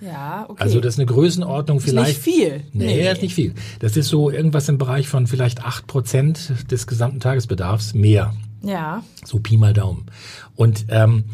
Ja, 0.00 0.44
okay. 0.48 0.62
Also 0.62 0.80
das 0.80 0.94
ist 0.94 1.00
eine 1.00 1.06
Größenordnung 1.06 1.80
vielleicht. 1.80 2.18
Ist 2.18 2.26
nicht 2.26 2.36
viel. 2.36 2.62
Nee, 2.72 2.86
nee, 2.86 3.10
ist 3.10 3.22
nicht 3.22 3.34
viel. 3.34 3.54
Das 3.80 3.96
ist 3.96 4.08
so 4.08 4.30
irgendwas 4.30 4.68
im 4.68 4.78
Bereich 4.78 5.08
von 5.08 5.26
vielleicht 5.26 5.64
acht 5.64 5.86
Prozent 5.86 6.52
des 6.70 6.86
gesamten 6.86 7.18
Tagesbedarfs 7.18 7.94
mehr. 7.94 8.34
Ja. 8.62 9.02
So 9.24 9.38
Pi 9.38 9.56
mal 9.56 9.72
Daumen. 9.72 10.06
Und 10.54 10.86
ähm, 10.88 11.24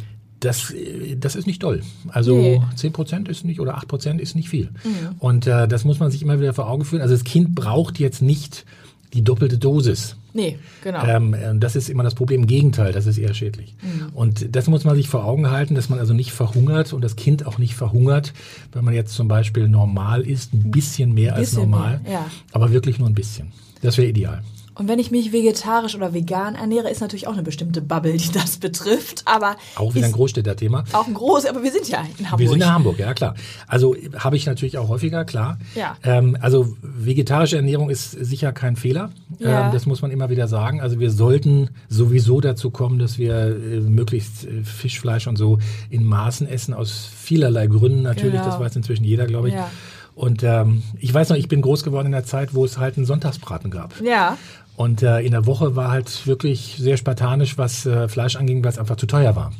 das, 0.44 0.72
das 1.18 1.36
ist 1.36 1.46
nicht 1.46 1.62
doll. 1.62 1.82
Also 2.08 2.36
nee. 2.36 2.60
10 2.76 2.92
Prozent 2.92 3.28
ist 3.28 3.44
nicht 3.44 3.60
oder 3.60 3.76
8 3.76 3.88
Prozent 3.88 4.20
ist 4.20 4.34
nicht 4.34 4.48
viel. 4.48 4.70
Mhm. 4.84 5.16
Und 5.18 5.46
äh, 5.46 5.66
das 5.68 5.84
muss 5.84 6.00
man 6.00 6.10
sich 6.10 6.22
immer 6.22 6.40
wieder 6.40 6.54
vor 6.54 6.68
Augen 6.68 6.84
führen. 6.84 7.02
Also 7.02 7.14
das 7.14 7.24
Kind 7.24 7.54
braucht 7.54 7.98
jetzt 7.98 8.22
nicht 8.22 8.64
die 9.12 9.22
doppelte 9.22 9.58
Dosis. 9.58 10.16
Nee, 10.32 10.58
genau. 10.82 11.04
Ähm, 11.04 11.60
das 11.60 11.76
ist 11.76 11.88
immer 11.88 12.02
das 12.02 12.16
Problem. 12.16 12.42
Im 12.42 12.46
Gegenteil, 12.48 12.92
das 12.92 13.06
ist 13.06 13.18
eher 13.18 13.32
schädlich. 13.34 13.76
Mhm. 13.82 14.08
Und 14.14 14.56
das 14.56 14.66
muss 14.66 14.84
man 14.84 14.96
sich 14.96 15.08
vor 15.08 15.24
Augen 15.24 15.50
halten, 15.50 15.76
dass 15.76 15.88
man 15.88 16.00
also 16.00 16.12
nicht 16.12 16.32
verhungert 16.32 16.92
und 16.92 17.02
das 17.02 17.14
Kind 17.14 17.46
auch 17.46 17.58
nicht 17.58 17.76
verhungert, 17.76 18.32
wenn 18.72 18.84
man 18.84 18.94
jetzt 18.94 19.14
zum 19.14 19.28
Beispiel 19.28 19.68
normal 19.68 20.22
isst, 20.22 20.52
ein 20.52 20.72
bisschen 20.72 21.14
mehr 21.14 21.34
ein 21.34 21.40
bisschen 21.40 21.58
als 21.58 21.70
normal, 21.70 22.00
mehr, 22.02 22.12
ja. 22.12 22.26
aber 22.50 22.72
wirklich 22.72 22.98
nur 22.98 23.08
ein 23.08 23.14
bisschen. 23.14 23.52
Das 23.80 23.96
wäre 23.96 24.08
ideal. 24.08 24.42
Und 24.76 24.88
wenn 24.88 24.99
ich 24.99 25.11
mich 25.11 25.33
vegetarisch 25.33 25.95
oder 25.95 26.12
vegan 26.14 26.57
ernähre, 26.57 26.90
ist 26.90 27.00
natürlich 27.00 27.28
auch 27.28 27.33
eine 27.33 27.43
bestimmte 27.43 27.81
Bubble, 27.81 28.16
die 28.16 28.33
das 28.33 28.57
betrifft. 28.59 29.23
Aber 29.25 29.57
auch 29.76 29.95
wieder 29.95 30.07
ein 30.07 30.12
Großstädter-Thema. 30.12 30.85
Auch 30.93 31.07
ein 31.07 31.14
groß, 31.14 31.47
aber 31.47 31.62
wir 31.62 31.71
sind 31.71 31.88
ja 31.88 32.04
in 32.19 32.26
Hamburg. 32.26 32.40
Wir 32.40 32.49
sind 32.49 32.62
in 32.62 32.73
Hamburg, 32.73 32.99
ja 32.99 33.14
klar. 33.14 33.35
Also 33.69 33.95
habe 34.19 34.37
ich 34.37 34.47
natürlich 34.47 34.78
auch 34.78 34.88
häufiger, 34.88 35.25
klar. 35.25 35.59
Ja. 35.75 35.97
Ähm, 36.02 36.37
also 36.40 36.76
vegetarische 36.83 37.57
Ernährung 37.57 37.88
ist 37.90 38.11
sicher 38.11 38.52
kein 38.52 38.76
Fehler. 38.76 39.11
Ja. 39.38 39.66
Ähm, 39.66 39.73
das 39.73 39.87
muss 39.87 40.02
man 40.02 40.11
immer 40.11 40.28
wieder 40.28 40.49
sagen. 40.49 40.81
Also 40.81 40.99
wir 40.99 41.11
sollten 41.11 41.71
sowieso 41.88 42.40
dazu 42.40 42.71
kommen, 42.71 42.99
dass 42.99 43.19
wir 43.19 43.35
äh, 43.35 43.81
möglichst 43.81 44.45
äh, 44.45 44.64
Fischfleisch 44.64 45.28
und 45.28 45.37
so 45.37 45.59
in 45.90 46.04
Maßen 46.04 46.49
essen, 46.49 46.75
aus 46.75 47.09
vielerlei 47.16 47.69
Gründen 47.69 48.02
natürlich. 48.02 48.33
Genau. 48.33 48.45
Das 48.45 48.59
weiß 48.59 48.75
inzwischen 48.75 49.04
jeder, 49.04 49.26
glaube 49.26 49.49
ich. 49.49 49.54
Ja. 49.54 49.71
Und 50.14 50.45
ähm, 50.45 50.83
ich 51.00 51.12
weiß 51.12 51.31
noch, 51.31 51.37
ich 51.37 51.49
bin 51.49 51.61
groß 51.61 51.83
geworden 51.83 52.07
in 52.07 52.12
der 52.12 52.25
Zeit, 52.25 52.54
wo 52.54 52.64
es 52.64 52.78
halt 52.78 52.97
einen 52.97 53.07
Sonntagsbraten 53.07 53.71
gab. 53.71 54.00
Ja. 54.00 54.38
Und 54.76 55.02
äh, 55.02 55.21
in 55.21 55.33
der 55.33 55.47
Woche 55.47 55.76
war 55.76 55.90
halt 55.90 56.26
wirklich 56.26 56.76
sehr 56.78 56.97
spartanisch, 56.97 57.59
was 57.59 57.87
äh, 57.87 58.09
Fleisch 58.09 58.37
anging, 58.37 58.64
weil 58.64 58.73
es 58.73 58.78
einfach 58.78 58.97
zu 58.97 59.07
teuer 59.07 59.37
war. 59.37 59.52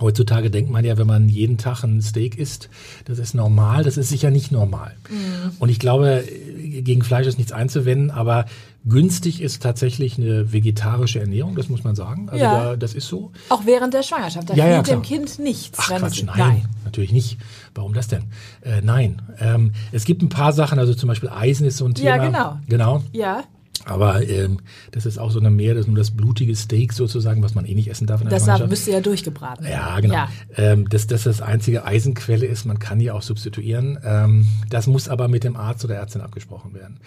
Heutzutage 0.00 0.50
denkt 0.50 0.70
man 0.70 0.84
ja, 0.84 0.96
wenn 0.96 1.08
man 1.08 1.28
jeden 1.28 1.58
Tag 1.58 1.82
ein 1.82 2.00
Steak 2.02 2.38
isst, 2.38 2.68
das 3.06 3.18
ist 3.18 3.34
normal. 3.34 3.82
Das 3.82 3.96
ist 3.96 4.10
sicher 4.10 4.30
nicht 4.30 4.52
normal. 4.52 4.94
Mhm. 5.10 5.52
Und 5.58 5.70
ich 5.70 5.80
glaube, 5.80 6.24
gegen 6.56 7.02
Fleisch 7.02 7.26
ist 7.26 7.36
nichts 7.36 7.50
einzuwenden, 7.50 8.12
aber 8.12 8.44
günstig 8.84 9.42
ist 9.42 9.60
tatsächlich 9.60 10.16
eine 10.16 10.52
vegetarische 10.52 11.18
Ernährung, 11.18 11.56
das 11.56 11.68
muss 11.68 11.82
man 11.82 11.96
sagen. 11.96 12.28
Also 12.28 12.44
ja. 12.44 12.64
da, 12.64 12.76
das 12.76 12.94
ist 12.94 13.08
so. 13.08 13.32
Auch 13.48 13.66
während 13.66 13.92
der 13.92 14.04
Schwangerschaft. 14.04 14.50
Da 14.50 14.54
ja, 14.54 14.68
ja, 14.68 14.82
dem 14.82 15.02
Kind 15.02 15.40
nichts. 15.40 15.76
Ach 15.80 15.88
Quatsch, 15.88 16.22
nein, 16.22 16.36
nein, 16.38 16.64
natürlich 16.84 17.10
nicht. 17.10 17.38
Warum 17.74 17.92
das 17.92 18.06
denn? 18.06 18.24
Äh, 18.60 18.82
nein. 18.82 19.20
Ähm, 19.40 19.72
es 19.90 20.04
gibt 20.04 20.22
ein 20.22 20.28
paar 20.28 20.52
Sachen, 20.52 20.78
also 20.78 20.94
zum 20.94 21.08
Beispiel 21.08 21.28
Eisen 21.28 21.66
ist 21.66 21.78
so 21.78 21.86
ein 21.86 21.94
Thema. 21.94 22.08
Ja, 22.08 22.24
genau. 22.24 22.58
Genau. 22.68 23.02
Ja. 23.12 23.42
Aber 23.88 24.26
ähm, 24.28 24.58
das 24.90 25.06
ist 25.06 25.18
auch 25.18 25.30
so 25.30 25.40
eine 25.40 25.50
mehr, 25.50 25.74
das 25.74 25.82
ist 25.82 25.88
nur 25.88 25.96
das 25.96 26.10
blutige 26.10 26.54
Steak 26.54 26.92
sozusagen, 26.92 27.42
was 27.42 27.54
man 27.54 27.64
eh 27.64 27.74
nicht 27.74 27.88
essen 27.88 28.06
darf. 28.06 28.20
In 28.20 28.28
der 28.28 28.38
das 28.38 28.68
müsste 28.68 28.90
ja 28.92 29.00
durchgebraten 29.00 29.64
werden. 29.64 29.80
Ja, 29.80 30.00
genau. 30.00 30.14
Ja. 30.14 30.28
Ähm, 30.56 30.88
dass 30.88 31.06
das 31.06 31.24
das 31.24 31.40
einzige 31.40 31.84
Eisenquelle 31.84 32.46
ist, 32.46 32.64
man 32.66 32.78
kann 32.78 32.98
die 32.98 33.10
auch 33.10 33.22
substituieren. 33.22 33.98
Ähm, 34.04 34.46
das 34.70 34.86
muss 34.86 35.08
aber 35.08 35.28
mit 35.28 35.44
dem 35.44 35.56
Arzt 35.56 35.84
oder 35.84 35.96
Ärztin 35.96 36.20
abgesprochen 36.20 36.74
werden. 36.74 36.98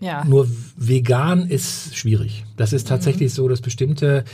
Ja. 0.00 0.24
Nur 0.24 0.48
vegan 0.76 1.48
ist 1.48 1.96
schwierig. 1.96 2.44
Das 2.56 2.72
ist 2.72 2.88
tatsächlich 2.88 3.32
mhm. 3.32 3.36
so, 3.36 3.48
dass 3.48 3.60
bestimmte 3.60 4.24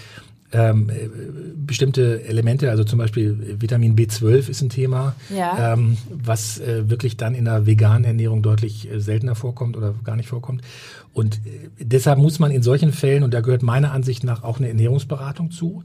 ähm, 0.52 0.90
äh, 0.90 1.08
bestimmte 1.56 2.24
Elemente, 2.24 2.70
also 2.70 2.84
zum 2.84 2.98
Beispiel 2.98 3.56
Vitamin 3.58 3.96
B12 3.96 4.48
ist 4.48 4.62
ein 4.62 4.68
Thema, 4.68 5.14
ja. 5.34 5.72
ähm, 5.72 5.96
was 6.10 6.60
äh, 6.60 6.88
wirklich 6.90 7.16
dann 7.16 7.34
in 7.34 7.46
der 7.46 7.66
veganen 7.66 8.04
Ernährung 8.04 8.42
deutlich 8.42 8.90
äh, 8.90 9.00
seltener 9.00 9.34
vorkommt 9.34 9.76
oder 9.76 9.94
gar 10.04 10.16
nicht 10.16 10.28
vorkommt. 10.28 10.62
Und 11.12 11.36
äh, 11.46 11.84
deshalb 11.84 12.18
muss 12.18 12.38
man 12.38 12.50
in 12.50 12.62
solchen 12.62 12.92
Fällen, 12.92 13.22
und 13.22 13.32
da 13.32 13.40
gehört 13.40 13.62
meiner 13.62 13.92
Ansicht 13.92 14.24
nach 14.24 14.42
auch 14.42 14.58
eine 14.58 14.68
Ernährungsberatung 14.68 15.50
zu, 15.50 15.82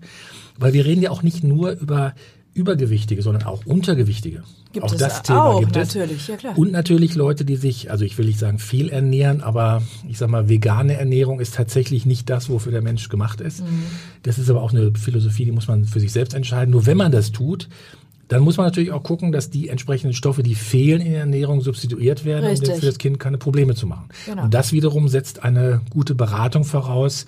weil 0.57 0.73
wir 0.73 0.85
reden 0.85 1.01
ja 1.01 1.11
auch 1.11 1.23
nicht 1.23 1.43
nur 1.43 1.71
über 1.71 2.13
Übergewichtige, 2.57 3.21
sondern 3.21 3.43
auch 3.43 3.65
Untergewichtige. 3.65 4.43
Gibt 4.73 4.85
auch 4.85 4.95
das 4.95 5.21
Thema 5.21 5.45
auch, 5.45 5.59
gibt 5.59 5.75
es. 5.75 5.93
Natürlich, 5.93 6.27
ja 6.27 6.37
klar. 6.37 6.57
Und 6.57 6.71
natürlich 6.71 7.15
Leute, 7.15 7.45
die 7.45 7.55
sich, 7.55 7.91
also 7.91 8.03
ich 8.03 8.17
will 8.17 8.25
nicht 8.25 8.39
sagen 8.39 8.57
viel 8.57 8.89
ernähren, 8.89 9.41
aber 9.41 9.83
ich 10.07 10.17
sag 10.17 10.29
mal, 10.29 10.49
vegane 10.49 10.97
Ernährung 10.97 11.39
ist 11.39 11.55
tatsächlich 11.55 12.05
nicht 12.05 12.29
das, 12.29 12.49
wofür 12.49 12.71
der 12.71 12.81
Mensch 12.81 13.09
gemacht 13.09 13.41
ist. 13.41 13.61
Mhm. 13.61 13.83
Das 14.23 14.39
ist 14.39 14.49
aber 14.49 14.61
auch 14.63 14.73
eine 14.73 14.91
Philosophie, 14.95 15.45
die 15.45 15.51
muss 15.51 15.67
man 15.67 15.85
für 15.85 15.99
sich 15.99 16.11
selbst 16.11 16.33
entscheiden. 16.33 16.71
Nur 16.71 16.85
wenn 16.87 16.97
man 16.97 17.11
das 17.11 17.31
tut, 17.31 17.69
dann 18.27 18.41
muss 18.41 18.57
man 18.57 18.65
natürlich 18.65 18.91
auch 18.91 19.03
gucken, 19.03 19.31
dass 19.31 19.49
die 19.49 19.69
entsprechenden 19.69 20.13
Stoffe, 20.13 20.43
die 20.43 20.55
fehlen 20.55 21.01
in 21.01 21.11
der 21.11 21.21
Ernährung, 21.21 21.61
substituiert 21.61 22.25
werden, 22.25 22.45
Richtig. 22.45 22.69
um 22.69 22.79
für 22.79 22.85
das 22.85 22.97
Kind 22.97 23.19
keine 23.19 23.37
Probleme 23.37 23.75
zu 23.75 23.87
machen. 23.87 24.09
Genau. 24.25 24.43
Und 24.43 24.53
das 24.53 24.73
wiederum 24.73 25.07
setzt 25.07 25.43
eine 25.43 25.81
gute 25.89 26.15
Beratung 26.15 26.65
voraus, 26.65 27.25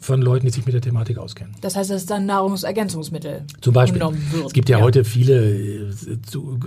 von 0.00 0.22
Leuten, 0.22 0.46
die 0.46 0.52
sich 0.52 0.64
mit 0.64 0.74
der 0.74 0.80
Thematik 0.80 1.18
auskennen. 1.18 1.54
Das 1.60 1.76
heißt, 1.76 1.90
dass 1.90 2.06
dann 2.06 2.26
Nahrungsergänzungsmittel 2.26 3.44
zum 3.60 3.74
Beispiel. 3.74 4.02
Es 4.46 4.52
gibt 4.52 4.68
ja, 4.70 4.78
ja, 4.78 4.84
heute 4.84 5.04
viele 5.04 5.54
äh, 5.54 5.90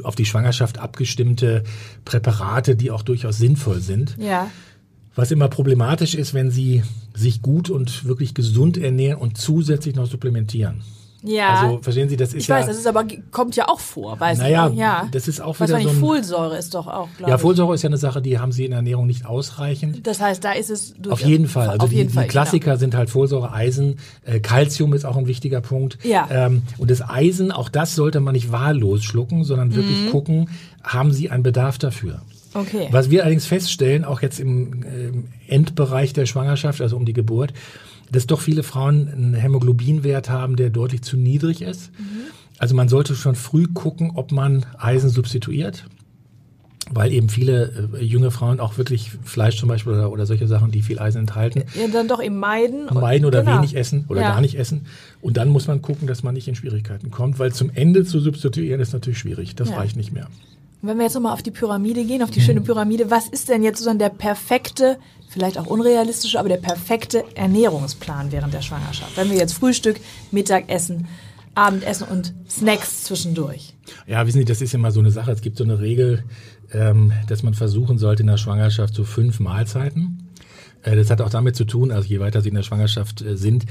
auf 0.04 0.16
die 0.16 0.26
Schwangerschaft 0.26 0.78
abgestimmte 0.78 1.64
Präparate, 2.06 2.76
die 2.76 2.92
auch 2.92 3.02
durchaus 3.02 3.38
sinnvoll 3.38 3.82
sind. 3.82 4.16
Ja. 4.20 4.50
Was 5.16 5.32
immer 5.32 5.48
problematisch 5.48 6.16
ist, 6.16 6.34
wenn 6.34 6.52
sie 6.52 6.84
sich 7.14 7.42
gut 7.42 7.70
und 7.70 8.06
wirklich 8.06 8.34
gesund 8.34 8.78
ernähren 8.78 9.20
und 9.20 9.38
zusätzlich 9.38 9.96
noch 9.96 10.06
supplementieren. 10.08 10.82
Ja. 11.24 11.62
Also 11.62 11.80
verstehen 11.82 12.10
Sie, 12.10 12.18
das 12.18 12.30
ist 12.30 12.42
ich 12.42 12.48
ja. 12.48 12.58
Ich 12.58 12.62
weiß, 12.62 12.68
das 12.68 12.78
ist 12.78 12.88
aber 12.88 13.06
kommt 13.32 13.56
ja 13.56 13.70
auch 13.70 13.80
vor, 13.80 14.20
weiß 14.20 14.40
naja, 14.40 14.70
ich. 14.70 14.78
Ja. 14.78 15.08
Das 15.12 15.28
ist 15.28 15.42
auch 15.42 15.58
wieder 15.60 15.68
so 15.68 15.76
ein, 15.76 15.88
Folsäure 15.88 16.58
ist 16.58 16.76
doch 16.76 16.88
auch. 16.88 17.08
Ja, 17.26 17.38
Folsäure 17.38 17.74
ist 17.74 17.82
ja 17.82 17.90
eine 17.90 17.98
Sache, 17.98 18.22
die 18.22 18.40
haben 18.40 18.52
Sie 18.52 18.66
in 18.66 18.72
der 18.72 18.80
Ernährung 18.80 19.08
nicht 19.08 19.26
ausreichend. 19.26 20.06
Das 20.06 20.20
heißt, 20.20 20.44
da 20.44 20.52
ist 20.52 20.70
es 20.70 20.94
auf 21.10 21.22
jeden 21.22 21.48
Fall. 21.48 21.70
Also 21.70 21.88
die, 21.88 22.06
die, 22.06 22.28
Klassiker 22.28 22.72
genau. 22.72 22.80
sind 22.80 22.96
halt 22.96 23.10
Folsäure, 23.10 23.54
Eisen, 23.54 24.00
äh, 24.26 24.40
Calcium 24.40 24.94
ist 24.94 25.06
auch 25.06 25.16
ein 25.16 25.28
wichtiger 25.28 25.62
Punkt. 25.62 25.98
Ja. 26.04 26.28
Ähm, 26.30 26.64
und 26.78 26.92
das 26.92 27.02
Eisen, 27.02 27.52
auch 27.52 27.70
das 27.70 27.96
sollte 27.96 28.20
man 28.20 28.34
nicht 28.34 28.52
wahllos 28.52 29.04
schlucken, 29.04 29.46
sondern 29.46 29.76
wirklich 29.76 30.02
mhm. 30.02 30.10
gucken, 30.10 30.50
haben 30.84 31.14
Sie 31.14 31.30
einen 31.30 31.44
Bedarf 31.44 31.78
dafür. 31.78 32.22
Okay. 32.54 32.88
Was 32.92 33.10
wir 33.10 33.22
allerdings 33.22 33.46
feststellen, 33.46 34.06
auch 34.06 34.22
jetzt 34.22 34.40
im, 34.40 34.84
im 34.84 35.28
Endbereich 35.48 36.14
der 36.14 36.26
Schwangerschaft, 36.26 36.82
also 36.82 36.98
um 36.98 37.06
die 37.06 37.14
Geburt, 37.14 37.54
dass 38.14 38.28
doch 38.28 38.40
viele 38.40 38.64
Frauen 38.64 39.10
einen 39.10 39.34
Hämoglobinwert 39.34 40.30
haben, 40.30 40.56
der 40.56 40.70
deutlich 40.70 41.02
zu 41.02 41.18
niedrig 41.18 41.62
ist. 41.62 41.92
Mhm. 42.00 42.32
Also 42.60 42.76
man 42.76 42.88
sollte 42.88 43.16
schon 43.16 43.36
früh 43.36 43.68
gucken, 43.68 44.12
ob 44.16 44.32
man 44.32 44.66
Eisen 44.78 45.10
substituiert. 45.10 45.86
weil 46.92 47.14
eben 47.14 47.30
viele 47.30 47.90
äh, 47.98 48.04
junge 48.04 48.30
Frauen 48.30 48.60
auch 48.60 48.78
wirklich 48.78 49.12
Fleisch 49.24 49.58
zum 49.58 49.70
Beispiel 49.70 49.94
oder, 49.94 50.12
oder 50.12 50.26
solche 50.26 50.48
Sachen, 50.48 50.70
die 50.70 50.82
viel 50.82 51.00
Eisen 51.00 51.20
enthalten. 51.20 51.64
Ja, 51.76 51.88
dann 51.88 52.08
doch 52.10 52.22
eben 52.22 52.38
meiden. 52.38 52.86
Meiden 52.94 53.26
oder 53.26 53.42
genau. 53.42 53.58
wenig 53.58 53.76
essen 53.76 54.06
oder 54.10 54.22
ja. 54.22 54.32
gar 54.32 54.42
nicht 54.42 54.56
essen. 54.56 54.86
Und 55.22 55.38
dann 55.38 55.50
muss 55.50 55.68
man 55.68 55.82
gucken, 55.82 56.08
dass 56.08 56.24
man 56.24 56.34
nicht 56.34 56.48
in 56.48 56.56
Schwierigkeiten 56.56 57.10
kommt, 57.10 57.40
weil 57.40 57.54
zum 57.54 57.70
Ende 57.74 58.04
zu 58.04 58.20
substituieren 58.20 58.82
ist 58.82 58.92
natürlich 58.94 59.20
schwierig. 59.20 59.56
Das 59.56 59.70
ja. 59.70 59.78
reicht 59.78 59.96
nicht 59.96 60.12
mehr. 60.12 60.28
Und 60.84 60.90
wenn 60.90 60.98
wir 60.98 61.06
jetzt 61.06 61.14
nochmal 61.14 61.32
auf 61.32 61.42
die 61.42 61.52
Pyramide 61.52 62.04
gehen, 62.04 62.22
auf 62.22 62.30
die 62.30 62.42
mhm. 62.42 62.44
schöne 62.44 62.62
Pyramide, 62.62 63.10
was 63.10 63.30
ist 63.30 63.48
denn 63.48 63.64
jetzt 63.64 63.78
sozusagen 63.78 64.00
der 64.00 64.10
perfekte, 64.10 64.98
vielleicht 65.30 65.58
auch 65.58 65.66
unrealistische, 65.66 66.38
aber 66.38 66.50
der 66.50 66.58
perfekte 66.58 67.24
Ernährungsplan 67.36 68.34
während 68.34 68.54
der 68.54 68.62
Schwangerschaft? 68.62 69.16
Wenn 69.16 69.30
wir 69.30 69.38
jetzt 69.38 69.54
Frühstück, 69.54 69.96
Mittagessen, 70.32 71.08
Abendessen 71.56 72.08
und 72.10 72.34
Snacks 72.50 73.06
zwischendurch. 73.06 73.76
Ja, 74.08 74.28
wissen 74.28 74.40
Sie, 74.40 74.46
das 74.46 74.62
ist 74.62 74.74
immer 74.74 74.92
so 74.92 75.00
eine 75.00 75.12
Sache. 75.12 75.32
Es 75.32 75.40
gibt 75.40 75.58
so 75.58 75.64
eine 75.64 75.80
Regel, 75.80 76.26
ähm, 76.74 77.14
dass 77.28 77.44
man 77.44 77.54
versuchen 77.54 77.98
sollte 77.98 78.24
in 78.24 78.28
der 78.28 78.38
Schwangerschaft 78.38 78.94
so 78.94 79.06
fünf 79.06 79.40
Mahlzeiten. 79.40 80.23
Äh, 80.84 80.96
das 80.96 81.10
hat 81.10 81.22
auch 81.22 81.30
damit 81.30 81.56
zu 81.56 81.66
tun, 81.66 81.92
also 81.92 82.08
je 82.08 82.20
weiter 82.20 82.42
Sie 82.42 82.50
in 82.50 82.56
der 82.56 82.64
Schwangerschaft 82.64 83.22
äh, 83.22 83.36
sind, 83.38 83.66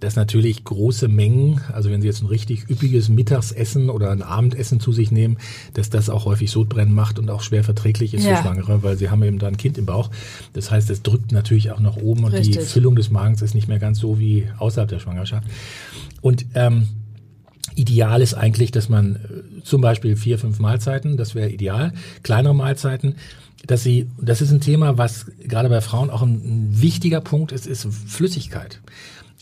dass 0.00 0.16
natürlich 0.16 0.64
große 0.64 1.08
Mengen, 1.08 1.60
also 1.72 1.90
wenn 1.90 2.02
Sie 2.02 2.06
jetzt 2.06 2.22
ein 2.22 2.26
richtig 2.26 2.68
üppiges 2.68 3.08
Mittagsessen 3.08 3.88
oder 3.88 4.10
ein 4.10 4.22
Abendessen 4.22 4.78
zu 4.78 4.92
sich 4.92 5.10
nehmen, 5.10 5.38
dass 5.74 5.88
das 5.90 6.10
auch 6.10 6.26
häufig 6.26 6.50
Sodbrennen 6.50 6.94
macht 6.94 7.18
und 7.18 7.30
auch 7.30 7.42
schwer 7.42 7.64
verträglich 7.64 8.12
ist 8.12 8.24
ja. 8.24 8.36
für 8.36 8.42
Schwangere, 8.42 8.82
weil 8.82 8.96
sie 8.98 9.08
haben 9.08 9.22
eben 9.22 9.38
da 9.38 9.46
ein 9.46 9.56
Kind 9.56 9.78
im 9.78 9.86
Bauch. 9.86 10.10
Das 10.52 10.70
heißt, 10.70 10.90
es 10.90 11.02
drückt 11.02 11.32
natürlich 11.32 11.70
auch 11.70 11.80
nach 11.80 11.96
oben 11.96 12.24
und 12.24 12.32
richtig. 12.32 12.58
die 12.58 12.62
Füllung 12.62 12.96
des 12.96 13.10
Magens 13.10 13.40
ist 13.42 13.54
nicht 13.54 13.68
mehr 13.68 13.78
ganz 13.78 13.98
so 13.98 14.18
wie 14.18 14.48
außerhalb 14.58 14.88
der 14.88 14.98
Schwangerschaft. 14.98 15.48
Und 16.20 16.44
ähm, 16.54 16.88
Ideal 17.74 18.22
ist 18.22 18.34
eigentlich, 18.34 18.70
dass 18.70 18.88
man 18.88 19.16
äh, 19.16 19.62
zum 19.62 19.80
Beispiel 19.80 20.16
vier, 20.16 20.38
fünf 20.38 20.58
Mahlzeiten, 20.58 21.16
das 21.16 21.34
wäre 21.34 21.50
ideal, 21.50 21.92
kleinere 22.22 22.54
Mahlzeiten, 22.54 23.16
dass 23.66 23.82
sie, 23.82 24.08
das 24.18 24.40
ist 24.40 24.50
ein 24.50 24.60
Thema, 24.60 24.98
was 24.98 25.26
gerade 25.40 25.68
bei 25.68 25.80
Frauen 25.80 26.10
auch 26.10 26.22
ein, 26.22 26.34
ein 26.34 26.80
wichtiger 26.80 27.20
Punkt 27.20 27.52
ist, 27.52 27.66
ist 27.66 27.86
Flüssigkeit. 28.06 28.80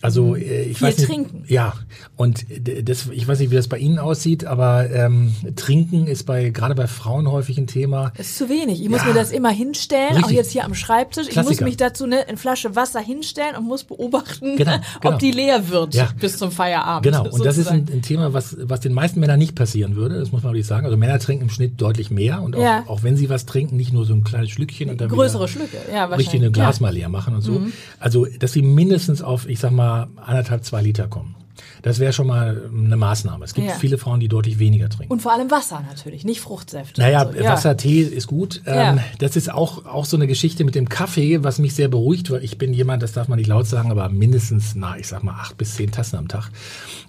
Also 0.04 0.34
mhm. 0.34 0.36
äh, 0.36 0.62
ich 0.64 0.78
Viel 0.78 0.88
weiß 0.88 0.98
nicht, 0.98 1.08
trinken. 1.08 1.44
Ja, 1.48 1.72
und 2.14 2.44
das, 2.82 3.08
ich 3.10 3.26
weiß 3.26 3.38
nicht, 3.38 3.50
wie 3.50 3.54
das 3.54 3.68
bei 3.68 3.78
Ihnen 3.78 3.98
aussieht, 3.98 4.44
aber 4.44 4.90
ähm, 4.90 5.34
Trinken 5.56 6.06
ist 6.08 6.24
bei 6.24 6.50
gerade 6.50 6.74
bei 6.74 6.86
Frauen 6.86 7.30
häufig 7.32 7.56
ein 7.56 7.66
Thema. 7.66 8.12
Das 8.14 8.26
ist 8.26 8.36
zu 8.36 8.50
wenig. 8.50 8.82
Ich 8.82 8.90
muss 8.90 9.02
mir 9.06 9.14
das 9.14 9.32
immer 9.32 9.48
hinstellen, 9.48 10.16
Richtig. 10.16 10.24
auch 10.24 10.30
jetzt 10.30 10.50
hier 10.50 10.66
am 10.66 10.74
Schreibtisch. 10.74 11.28
Klassiker. 11.28 11.52
Ich 11.52 11.60
muss 11.60 11.66
mich 11.66 11.76
dazu 11.78 12.04
eine, 12.04 12.28
eine 12.28 12.36
Flasche 12.36 12.76
Wasser 12.76 13.00
hinstellen 13.00 13.56
und 13.56 13.64
muss 13.64 13.84
beobachten, 13.84 14.56
genau, 14.58 14.76
genau. 15.00 15.14
ob 15.14 15.20
die 15.20 15.30
leer 15.30 15.70
wird 15.70 15.94
ja. 15.94 16.10
bis 16.20 16.36
zum 16.36 16.50
Feierabend. 16.50 17.04
Genau, 17.04 17.24
und 17.24 17.32
sozusagen. 17.32 17.46
das 17.46 17.56
ist 17.56 17.68
ein, 17.68 17.88
ein, 17.90 18.02
Thema, 18.02 18.34
was, 18.34 18.58
was 18.60 18.80
den 18.80 18.92
meisten 18.92 19.20
Männern 19.20 19.38
nicht 19.38 19.54
passieren 19.54 19.96
würde. 19.96 20.18
Das 20.18 20.32
muss 20.32 20.42
man 20.42 20.52
wirklich 20.52 20.66
sagen. 20.66 20.84
Also 20.84 20.98
Männer 20.98 21.18
trinken 21.18 21.44
im 21.44 21.50
Schnitt 21.50 21.80
deutlich 21.80 22.10
mehr 22.10 22.42
und 22.42 22.56
auch, 22.56 22.60
ja. 22.60 22.84
auch 22.88 23.02
wenn 23.02 23.16
sie 23.16 23.30
was 23.30 23.46
trinken, 23.46 23.78
nicht 23.78 23.94
nur 23.94 24.04
so 24.04 24.12
ein 24.12 24.22
kleines 24.22 24.50
Schlückchen 24.50 24.90
und 24.90 25.00
dann 25.00 25.08
größere 25.08 25.48
Schlücke, 25.48 25.78
ja, 25.90 26.10
wahrscheinlich. 26.10 26.26
Richtig 26.26 26.40
eine 26.42 26.50
Glas 26.50 26.80
mal 26.80 26.92
leer 26.92 27.08
machen 27.08 27.34
und 27.36 27.40
so. 27.40 27.52
Mhm. 27.52 27.72
Also, 27.98 28.26
dass 28.38 28.52
sie 28.52 28.60
mindestens 28.60 29.22
auf, 29.22 29.48
ich 29.48 29.60
sag 29.60 29.72
mal, 29.72 29.93
anderthalb, 30.16 30.64
zwei 30.64 30.82
Liter 30.82 31.08
kommen. 31.08 31.36
Das 31.84 31.98
wäre 31.98 32.14
schon 32.14 32.26
mal 32.26 32.70
eine 32.74 32.96
Maßnahme. 32.96 33.44
Es 33.44 33.52
gibt 33.52 33.68
ja. 33.68 33.74
viele 33.74 33.98
Frauen, 33.98 34.18
die 34.18 34.28
deutlich 34.28 34.58
weniger 34.58 34.88
trinken. 34.88 35.12
Und 35.12 35.20
vor 35.20 35.34
allem 35.34 35.50
Wasser 35.50 35.84
natürlich, 35.86 36.24
nicht 36.24 36.40
Fruchtsäfte. 36.40 36.98
Naja, 36.98 37.30
so. 37.30 37.38
ja. 37.38 37.52
Wasser, 37.52 37.76
Tee 37.76 38.00
ist 38.00 38.26
gut. 38.26 38.62
Ähm, 38.64 39.00
das 39.18 39.36
ist 39.36 39.52
auch, 39.52 39.84
auch 39.84 40.06
so 40.06 40.16
eine 40.16 40.26
Geschichte 40.26 40.64
mit 40.64 40.76
dem 40.76 40.88
Kaffee, 40.88 41.44
was 41.44 41.58
mich 41.58 41.74
sehr 41.74 41.88
beruhigt, 41.88 42.30
weil 42.30 42.42
ich 42.42 42.56
bin 42.56 42.72
jemand, 42.72 43.02
das 43.02 43.12
darf 43.12 43.28
man 43.28 43.36
nicht 43.36 43.48
laut 43.48 43.66
sagen, 43.66 43.90
aber 43.90 44.08
mindestens, 44.08 44.74
na, 44.74 44.96
ich 44.96 45.08
sag 45.08 45.22
mal, 45.24 45.34
acht 45.34 45.58
bis 45.58 45.74
zehn 45.74 45.92
Tassen 45.92 46.16
am 46.16 46.26
Tag. 46.26 46.48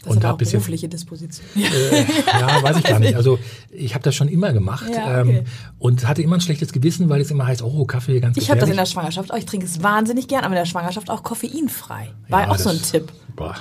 Das 0.04 0.12
und 0.12 0.18
ist 0.18 0.26
aber 0.26 0.34
auch 0.34 0.38
berufliche 0.38 0.90
Disposition. 0.90 1.48
Äh, 1.56 2.02
ja, 2.38 2.62
weiß 2.62 2.76
ich 2.76 2.84
gar 2.84 3.00
nicht. 3.00 3.16
Also 3.16 3.40
ich 3.72 3.94
habe 3.94 4.04
das 4.04 4.14
schon 4.14 4.28
immer 4.28 4.52
gemacht 4.52 4.90
ja, 4.94 5.22
okay. 5.22 5.38
ähm, 5.38 5.46
und 5.80 6.06
hatte 6.06 6.22
immer 6.22 6.36
ein 6.36 6.42
schlechtes 6.42 6.74
Gewissen, 6.74 7.08
weil 7.08 7.22
es 7.22 7.32
immer 7.32 7.48
heißt, 7.48 7.64
oh, 7.64 7.86
Kaffee 7.86 8.20
ganz 8.20 8.36
Ich 8.36 8.50
habe 8.50 8.60
das 8.60 8.70
in 8.70 8.76
der 8.76 8.86
Schwangerschaft 8.86 9.32
auch. 9.32 9.38
Ich 9.38 9.46
trinke 9.46 9.68
es 9.68 9.82
wahnsinnig 9.82 10.28
gern, 10.28 10.44
aber 10.44 10.54
in 10.54 10.60
der 10.60 10.66
Schwangerschaft 10.66 11.10
auch 11.10 11.24
koffeinfrei. 11.24 12.12
War 12.28 12.42
ja, 12.42 12.52
auch 12.52 12.58
so 12.58 12.72
ein 12.72 12.82
Tipp. 12.82 13.14
Boah, 13.38 13.56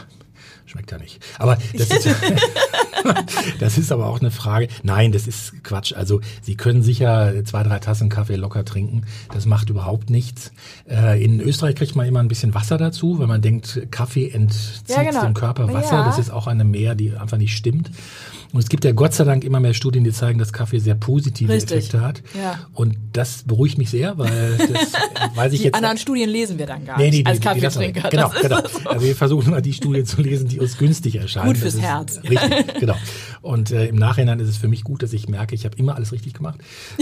Schmeckt 0.67 0.91
ja 0.91 0.99
nicht. 0.99 1.23
Aber 1.39 1.59
das 1.75 1.91
ist, 1.91 2.09
das 3.61 3.79
ist 3.79 3.93
aber 3.93 4.07
auch 4.07 4.21
eine 4.21 4.31
Frage. 4.31 4.69
Nein, 4.83 5.13
das 5.13 5.27
ist 5.27 5.63
Quatsch. 5.63 5.93
Also 5.93 6.21
Sie 6.41 6.57
können 6.57 6.83
sicher 6.83 7.45
zwei, 7.45 7.63
drei 7.63 7.79
Tassen 7.79 8.09
Kaffee 8.09 8.37
locker 8.37 8.65
trinken. 8.65 9.03
Das 9.33 9.45
macht 9.45 9.69
überhaupt 9.69 10.09
nichts. 10.09 10.53
Äh, 10.89 11.23
in 11.23 11.41
Österreich 11.41 11.75
kriegt 11.75 11.97
man 11.97 12.07
immer 12.07 12.21
ein 12.21 12.29
bisschen 12.29 12.55
Wasser 12.55 12.79
dazu, 12.79 13.19
weil 13.19 13.27
man 13.27 13.43
denkt, 13.43 13.89
Kaffee 13.91 14.31
entzieht 14.31 14.89
ja, 14.89 15.03
genau. 15.03 15.23
dem 15.23 15.35
Körper 15.35 15.73
Wasser. 15.73 15.97
Ja. 15.97 16.05
Das 16.05 16.19
ist 16.19 16.31
auch 16.31 16.47
eine 16.47 16.65
Mehr, 16.65 16.95
die 16.95 17.15
einfach 17.15 17.37
nicht 17.37 17.57
stimmt. 17.57 17.91
Und 18.55 18.61
es 18.61 18.69
gibt 18.69 18.85
ja 18.85 18.93
Gott 18.93 19.13
sei 19.13 19.25
Dank 19.25 19.43
immer 19.43 19.59
mehr 19.59 19.75
Studien, 19.75 20.05
die 20.05 20.13
zeigen, 20.13 20.39
dass 20.39 20.53
Kaffee 20.53 20.79
sehr 20.79 20.95
positive 20.95 21.53
Richtig. 21.53 21.77
Effekte 21.77 22.01
hat. 22.01 22.23
Ja. 22.41 22.61
Und 22.73 22.97
das 23.13 23.43
beruhigt 23.43 23.79
mich 23.79 23.91
sehr, 23.91 24.17
weil 24.17 24.57
das 24.57 24.93
weiß 25.35 25.53
ich 25.55 25.59
die 25.59 25.65
jetzt. 25.65 25.75
anderen 25.75 25.99
Studien 25.99 26.31
lesen 26.31 26.57
wir 26.57 26.67
dann 26.67 26.87
gar 26.87 26.97
nee, 26.97 27.11
nicht 27.11 27.27
die, 27.27 27.27
als 27.27 27.41
Kaffeetrinker. 27.41 28.09
Genau, 28.11 28.31
genau. 28.41 28.61
Also 28.85 29.05
wir 29.05 29.17
versuchen 29.17 29.49
immer 29.49 29.61
die 29.61 29.73
Studien 29.73 30.07
zu 30.07 30.23
lesen, 30.23 30.47
die 30.47 30.61
uns 30.61 30.79
günstig 30.79 31.17
erscheinen. 31.17 31.49
Gut 31.49 31.57
fürs 31.57 31.81
Herz. 31.81 32.21
Richtig, 32.31 32.79
genau. 32.79 32.95
Und 33.43 33.73
äh, 33.73 33.89
im 33.89 33.97
Nachhinein 33.97 34.39
ist 34.39 34.49
es 34.49 34.57
für 34.57 34.69
mich 34.69 34.85
gut, 34.85 35.03
dass 35.03 35.13
ich 35.13 35.29
merke, 35.29 35.57
ich 35.57 35.65
habe 35.65 35.77
immer 35.77 35.97
alles 35.97 36.13
richtig 36.13 36.35
gemacht. 36.35 36.61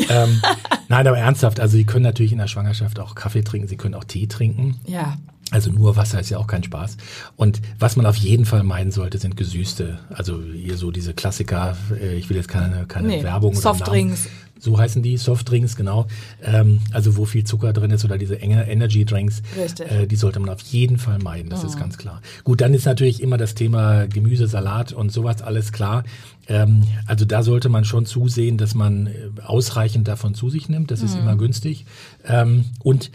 Ähm, 0.09 0.41
nein, 0.89 1.07
aber 1.07 1.19
ernsthaft, 1.19 1.61
also 1.61 1.77
Sie 1.77 1.85
können 1.85 2.05
natürlich 2.05 2.33
in 2.33 2.39
der 2.39 2.47
Schwangerschaft 2.49 2.99
auch 2.99 3.15
Kaffee 3.15 3.43
trinken, 3.43 3.69
Sie 3.69 3.77
können 3.77 3.95
auch 3.95 4.05
Tee 4.05 4.27
trinken. 4.27 4.81
Ja. 4.87 5.19
Also 5.53 5.71
nur 5.71 5.97
Wasser 5.97 6.19
ist 6.19 6.31
ja 6.31 6.39
auch 6.39 6.47
kein 6.47 6.65
Spaß. 6.65 6.97
Und 7.37 7.61
was 7.79 7.97
man 7.97 8.07
auf 8.07 8.17
jeden 8.17 8.47
Fall 8.47 8.63
meiden 8.63 8.91
sollte, 8.91 9.19
sind 9.19 9.37
gesüßte. 9.37 9.99
Also 10.09 10.41
hier 10.43 10.79
so 10.79 10.91
diese 10.91 11.13
Klassiker, 11.13 11.77
äh, 12.01 12.17
ich 12.17 12.31
will 12.31 12.37
jetzt 12.39 12.49
keine, 12.49 12.87
keine 12.87 13.09
nee, 13.09 13.23
Werbung. 13.23 13.55
Softdrinks. 13.55 14.29
So 14.59 14.79
heißen 14.79 15.03
die, 15.03 15.17
Softdrinks, 15.17 15.75
genau. 15.75 16.07
Ähm, 16.41 16.79
also 16.93 17.17
wo 17.17 17.25
viel 17.25 17.43
Zucker 17.43 17.73
drin 17.73 17.91
ist 17.91 18.05
oder 18.05 18.17
diese 18.17 18.41
enge 18.41 18.67
Energy 18.71 19.05
Drinks, 19.05 19.43
äh, 19.81 20.07
die 20.07 20.15
sollte 20.15 20.39
man 20.39 20.51
auf 20.51 20.61
jeden 20.61 20.99
Fall 20.99 21.19
meiden, 21.19 21.51
das 21.51 21.65
oh. 21.65 21.67
ist 21.67 21.79
ganz 21.81 21.99
klar. 21.99 22.23
Gut, 22.45 22.61
dann 22.61 22.73
ist 22.73 22.87
natürlich 22.87 23.21
immer 23.23 23.39
das 23.39 23.57
Thema 23.57 24.07
Gemüse, 24.07 24.47
Salat 24.47 24.93
und 24.93 25.11
sowas 25.11 25.43
alles 25.43 25.73
klar. 25.73 26.05
Ähm, 26.47 26.85
also 27.07 27.25
da 27.25 27.43
sollte 27.43 27.71
man 27.71 27.85
schon 27.85 28.07
zusehen, 28.07 28.57
dass 28.57 28.77
man 28.77 29.09
äh, 29.09 29.11
ausreichend 29.45 30.07
davon 30.07 30.35
zu 30.35 30.49
sich 30.49 30.69
nimmt, 30.69 30.93
das 30.93 31.01
mhm. 31.01 31.07
ist 31.07 31.17
immer 31.17 31.35
günstig. 31.37 31.85
Ähm, 32.25 32.67
und 32.85 33.11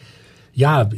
ja, 0.57 0.89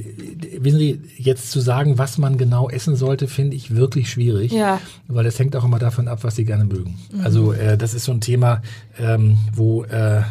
wissen 0.58 0.80
Sie, 0.80 1.02
jetzt 1.18 1.52
zu 1.52 1.60
sagen, 1.60 1.98
was 1.98 2.18
man 2.18 2.38
genau 2.38 2.70
essen 2.70 2.96
sollte, 2.96 3.28
finde 3.28 3.58
ich 3.58 3.76
wirklich 3.76 4.10
schwierig. 4.10 4.54
Ja. 4.54 4.80
Weil 5.10 5.26
das 5.26 5.38
hängt 5.38 5.54
auch 5.58 5.66
immer 5.66 5.80
davon 5.80 6.08
ab, 6.08 6.20
was 6.22 6.38
Sie 6.38 6.46
gerne 6.46 6.64
mögen. 6.64 6.98
Mhm. 7.12 7.26
Also 7.26 7.52
äh, 7.52 7.78
das 7.78 7.94
ist 7.94 8.06
so 8.06 8.14
ein 8.14 8.22
Thema, 8.22 8.62
ähm, 8.98 9.38
wo 9.54 9.84
äh, 9.84 10.22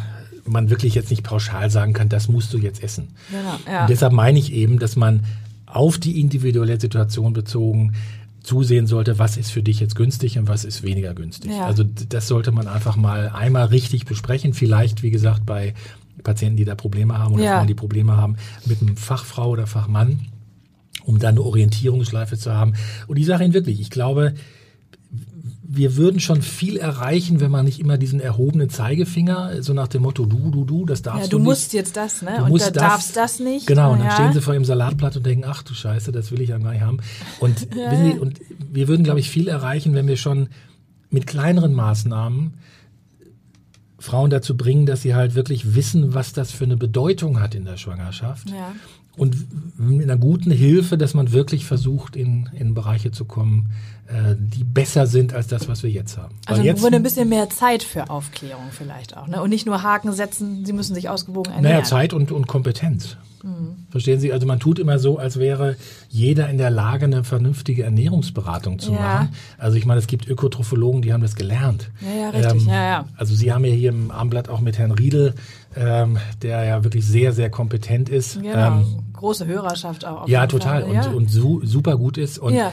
man 0.45 0.71
wirklich 0.71 0.95
jetzt 0.95 1.11
nicht 1.11 1.21
pauschal 1.21 1.69
sagen 1.69 1.93
kann, 1.93 2.09
das 2.09 2.27
musst 2.27 2.51
du 2.53 2.57
jetzt 2.57 2.81
essen. 2.81 3.09
Genau, 3.29 3.59
ja. 3.71 3.81
Und 3.81 3.91
deshalb 3.91 4.13
meine 4.13 4.39
ich 4.39 4.51
eben, 4.51 4.79
dass 4.79 4.95
man 4.95 5.23
auf 5.67 5.99
die 5.99 6.19
individuelle 6.19 6.79
Situation 6.79 7.33
bezogen 7.33 7.93
zusehen 8.41 8.87
sollte, 8.87 9.19
was 9.19 9.37
ist 9.37 9.51
für 9.51 9.61
dich 9.61 9.79
jetzt 9.79 9.95
günstig 9.95 10.39
und 10.39 10.47
was 10.47 10.65
ist 10.65 10.81
weniger 10.81 11.13
günstig. 11.13 11.51
Ja. 11.51 11.67
Also 11.67 11.83
das 11.83 12.27
sollte 12.27 12.51
man 12.51 12.67
einfach 12.67 12.95
mal 12.95 13.29
einmal 13.29 13.67
richtig 13.67 14.05
besprechen. 14.05 14.55
Vielleicht, 14.55 15.03
wie 15.03 15.11
gesagt, 15.11 15.45
bei 15.45 15.75
Patienten, 16.23 16.57
die 16.57 16.65
da 16.65 16.75
Probleme 16.75 17.17
haben 17.17 17.33
oder 17.33 17.43
ja. 17.43 17.57
Frauen, 17.57 17.67
die 17.67 17.75
Probleme 17.75 18.17
haben, 18.17 18.37
mit 18.65 18.81
einem 18.81 18.97
Fachfrau 18.97 19.49
oder 19.49 19.67
Fachmann, 19.67 20.27
um 21.03 21.19
da 21.19 21.29
eine 21.29 21.41
Orientierungsschleife 21.41 22.37
zu 22.37 22.53
haben. 22.53 22.73
Und 23.07 23.17
ich 23.17 23.25
sage 23.25 23.43
Ihnen 23.43 23.53
wirklich, 23.53 23.79
ich 23.79 23.89
glaube, 23.89 24.33
wir 25.71 25.95
würden 25.97 26.19
schon 26.19 26.41
viel 26.41 26.77
erreichen, 26.77 27.39
wenn 27.41 27.51
man 27.51 27.63
nicht 27.63 27.79
immer 27.79 27.99
diesen 27.99 28.19
erhobenen 28.19 28.71
Zeigefinger, 28.71 29.61
so 29.61 29.73
nach 29.73 29.87
dem 29.87 30.01
Motto, 30.01 30.25
du, 30.25 30.49
du, 30.49 30.65
du, 30.65 30.85
das 30.87 31.03
darfst 31.03 31.25
ja, 31.25 31.27
du, 31.29 31.37
du 31.37 31.43
musst 31.43 31.73
jetzt 31.73 31.95
das, 31.95 32.23
ne? 32.23 32.37
Du 32.37 32.45
und 32.45 32.49
musst 32.49 32.67
da 32.67 32.71
das, 32.71 32.83
darfst 32.83 33.15
das 33.15 33.39
nicht. 33.39 33.67
Genau, 33.67 33.91
und 33.91 33.99
dann 33.99 34.07
ja. 34.07 34.13
stehen 34.13 34.33
sie 34.33 34.41
vor 34.41 34.55
ihrem 34.55 34.65
Salatblatt 34.65 35.15
und 35.15 35.25
denken, 35.27 35.45
ach 35.47 35.61
du 35.61 35.75
Scheiße, 35.75 36.11
das 36.11 36.31
will 36.31 36.41
ich 36.41 36.49
ja 36.49 36.57
gar 36.57 36.71
nicht 36.71 36.81
haben. 36.81 36.97
Und, 37.39 37.67
ja. 37.75 37.95
Sie, 37.95 38.17
und 38.17 38.39
wir 38.71 38.87
würden, 38.87 39.03
glaube 39.03 39.19
ich, 39.19 39.29
viel 39.29 39.47
erreichen, 39.47 39.93
wenn 39.93 40.07
wir 40.07 40.17
schon 40.17 40.49
mit 41.11 41.27
kleineren 41.27 41.73
Maßnahmen 41.75 42.55
Frauen 43.99 44.29
dazu 44.29 44.55
bringen, 44.55 44.85
dass 44.85 45.01
sie 45.01 45.15
halt 45.15 45.35
wirklich 45.35 45.75
wissen, 45.75 46.13
was 46.13 46.33
das 46.33 46.51
für 46.51 46.63
eine 46.63 46.77
Bedeutung 46.77 47.39
hat 47.39 47.55
in 47.55 47.65
der 47.65 47.77
Schwangerschaft. 47.77 48.49
Ja. 48.49 48.73
Und 49.17 49.35
mit 49.77 50.03
einer 50.03 50.17
guten 50.17 50.51
Hilfe, 50.51 50.97
dass 50.97 51.13
man 51.13 51.33
wirklich 51.33 51.65
versucht, 51.65 52.15
in, 52.15 52.49
in 52.53 52.73
Bereiche 52.73 53.11
zu 53.11 53.25
kommen, 53.25 53.71
äh, 54.07 54.35
die 54.37 54.63
besser 54.63 55.07
sind 55.07 55.33
als 55.33 55.47
das, 55.47 55.67
was 55.67 55.83
wir 55.83 55.89
jetzt 55.89 56.17
haben. 56.17 56.35
Also 56.45 56.61
jetzt, 56.61 56.81
wurde 56.81 56.95
ein 56.95 57.03
bisschen 57.03 57.27
mehr 57.27 57.49
Zeit 57.49 57.83
für 57.83 58.09
Aufklärung 58.09 58.69
vielleicht 58.71 59.17
auch. 59.17 59.27
Ne? 59.27 59.41
Und 59.41 59.49
nicht 59.49 59.65
nur 59.65 59.83
Haken 59.83 60.13
setzen, 60.13 60.65
sie 60.65 60.73
müssen 60.73 60.95
sich 60.95 61.09
ausgewogen 61.09 61.51
ernähren. 61.51 61.75
Naja, 61.75 61.83
Zeit 61.83 62.13
und, 62.13 62.31
und 62.31 62.47
Kompetenz. 62.47 63.17
Mhm. 63.43 63.85
Verstehen 63.89 64.19
Sie? 64.19 64.33
Also 64.33 64.45
man 64.47 64.59
tut 64.59 64.79
immer 64.79 64.99
so, 64.99 65.17
als 65.17 65.39
wäre 65.39 65.75
jeder 66.09 66.49
in 66.49 66.57
der 66.57 66.69
Lage, 66.69 67.05
eine 67.05 67.23
vernünftige 67.23 67.83
Ernährungsberatung 67.83 68.79
zu 68.79 68.93
ja. 68.93 68.99
machen. 68.99 69.29
Also 69.57 69.77
ich 69.77 69.85
meine, 69.85 69.99
es 69.99 70.07
gibt 70.07 70.27
Ökotrophologen, 70.27 71.01
die 71.01 71.13
haben 71.13 71.21
das 71.21 71.35
gelernt. 71.35 71.91
Ja, 72.01 72.21
ja, 72.21 72.29
richtig. 72.29 72.63
Ähm, 72.63 72.69
ja, 72.69 72.83
ja. 72.89 73.05
Also 73.15 73.35
Sie 73.35 73.51
haben 73.51 73.65
ja 73.65 73.71
hier 73.71 73.89
im 73.89 74.11
Armblatt 74.11 74.49
auch 74.49 74.61
mit 74.61 74.77
Herrn 74.77 74.91
Riedel, 74.91 75.35
ähm, 75.75 76.17
der 76.41 76.63
ja 76.63 76.83
wirklich 76.83 77.05
sehr, 77.05 77.33
sehr 77.33 77.49
kompetent 77.49 78.09
ist. 78.09 78.41
Genau. 78.41 78.79
Ähm, 78.79 78.85
Große 79.13 79.45
Hörerschaft 79.45 80.05
auch. 80.05 80.27
ja, 80.27 80.47
total. 80.47 80.81
Fall. 80.81 80.89
Und, 80.89 80.95
ja. 80.95 81.09
und 81.09 81.29
su 81.29 81.61
super 81.65 81.97
gut 81.97 82.17
ist. 82.17 82.39
Und 82.39 82.53
ja 82.53 82.71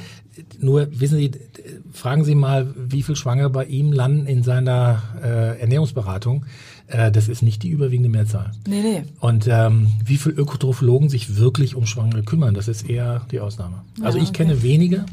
nur 0.59 0.89
wissen 1.01 1.19
Sie, 1.19 1.31
fragen 1.93 2.25
Sie 2.25 2.35
mal, 2.35 2.73
wie 2.77 3.03
viel 3.03 3.17
Schwangere 3.17 3.51
bei 3.51 3.65
ihm 3.65 3.93
landen 3.93 4.27
in 4.27 4.43
seiner 4.43 5.03
äh, 5.23 5.61
Ernährungsberatung. 5.61 6.45
Äh, 6.89 7.11
das 7.11 7.29
ist 7.29 7.43
nicht 7.43 7.63
die 7.63 7.71
überwiegende 7.71 8.09
Mehrzahl. 8.09 8.53
Nee, 8.67 8.83
nee. 8.83 9.05
Und 9.21 9.49
ähm, 9.49 9.89
wie 10.05 10.17
viel 10.17 10.33
Ökotrophologen 10.33 11.09
sich 11.09 11.37
wirklich 11.37 11.75
um 11.75 11.87
Schwangere 11.87 12.23
kümmern, 12.23 12.55
das 12.55 12.69
ist 12.69 12.89
eher 12.89 13.23
die 13.31 13.41
Ausnahme. 13.41 13.83
Ja, 13.99 14.07
also 14.07 14.19
ich 14.19 14.29
okay. 14.29 14.45
kenne 14.45 14.63
wenige 14.63 15.05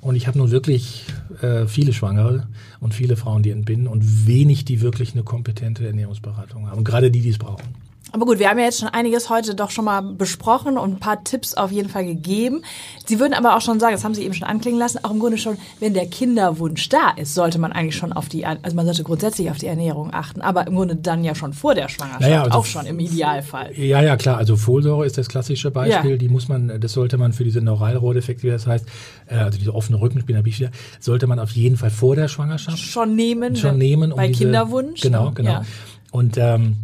und 0.00 0.16
ich 0.16 0.26
habe 0.26 0.38
nun 0.38 0.50
wirklich 0.50 1.04
äh, 1.42 1.66
viele 1.66 1.92
Schwangere 1.92 2.46
und 2.80 2.94
viele 2.94 3.16
Frauen, 3.16 3.42
die 3.42 3.50
entbinden 3.50 3.86
und 3.86 4.26
wenig, 4.26 4.64
die 4.64 4.80
wirklich 4.80 5.12
eine 5.12 5.22
kompetente 5.22 5.86
Ernährungsberatung 5.86 6.68
haben. 6.68 6.78
Und 6.78 6.84
gerade 6.84 7.10
die, 7.10 7.20
die 7.20 7.30
es 7.30 7.38
brauchen. 7.38 7.68
Aber 8.12 8.26
gut, 8.26 8.38
wir 8.38 8.48
haben 8.48 8.58
ja 8.58 8.64
jetzt 8.64 8.80
schon 8.80 8.88
einiges 8.88 9.30
heute 9.30 9.54
doch 9.54 9.70
schon 9.70 9.84
mal 9.84 10.00
besprochen 10.00 10.78
und 10.78 10.94
ein 10.94 10.98
paar 10.98 11.22
Tipps 11.22 11.54
auf 11.54 11.70
jeden 11.70 11.88
Fall 11.88 12.04
gegeben. 12.04 12.62
Sie 13.06 13.20
würden 13.20 13.34
aber 13.34 13.56
auch 13.56 13.60
schon 13.60 13.78
sagen, 13.78 13.94
das 13.94 14.04
haben 14.04 14.14
Sie 14.14 14.24
eben 14.24 14.34
schon 14.34 14.48
anklingen 14.48 14.78
lassen, 14.78 15.04
auch 15.04 15.10
im 15.10 15.20
Grunde 15.20 15.38
schon, 15.38 15.58
wenn 15.78 15.94
der 15.94 16.06
Kinderwunsch 16.06 16.88
da 16.88 17.10
ist, 17.16 17.34
sollte 17.34 17.58
man 17.58 17.72
eigentlich 17.72 17.96
schon 17.96 18.12
auf 18.12 18.28
die, 18.28 18.44
also 18.44 18.74
man 18.74 18.84
sollte 18.84 19.04
grundsätzlich 19.04 19.50
auf 19.50 19.58
die 19.58 19.66
Ernährung 19.66 20.12
achten, 20.12 20.40
aber 20.40 20.66
im 20.66 20.74
Grunde 20.74 20.96
dann 20.96 21.24
ja 21.24 21.34
schon 21.34 21.52
vor 21.52 21.74
der 21.74 21.88
Schwangerschaft, 21.88 22.22
naja, 22.22 22.42
also 22.42 22.58
auch 22.58 22.64
schon 22.64 22.86
im 22.86 22.98
Idealfall. 22.98 23.72
Ja, 23.78 24.02
ja, 24.02 24.16
klar. 24.16 24.38
Also 24.38 24.56
Folsäure 24.56 25.06
ist 25.06 25.18
das 25.18 25.28
klassische 25.28 25.70
Beispiel. 25.70 26.12
Ja. 26.12 26.16
Die 26.16 26.28
muss 26.28 26.48
man, 26.48 26.80
das 26.80 26.92
sollte 26.92 27.16
man 27.16 27.32
für 27.32 27.44
diese 27.44 27.60
Neuralrohrdefekte, 27.60 28.42
wie 28.44 28.50
das 28.50 28.66
heißt, 28.66 28.86
äh, 29.26 29.36
also 29.36 29.58
diese 29.58 29.74
offene 29.74 30.00
Rückenspinnerbichia, 30.00 30.70
sollte 30.98 31.26
man 31.26 31.38
auf 31.38 31.50
jeden 31.52 31.76
Fall 31.76 31.90
vor 31.90 32.16
der 32.16 32.28
Schwangerschaft 32.28 32.78
schon 32.78 33.14
nehmen. 33.14 33.56
Schon 33.56 33.78
nehmen. 33.78 34.12
Um 34.12 34.16
bei 34.16 34.28
diese, 34.28 34.44
Kinderwunsch. 34.44 35.00
Genau, 35.00 35.30
genau. 35.32 35.50
Ja. 35.50 35.64
Und 36.12 36.36
ähm, 36.36 36.76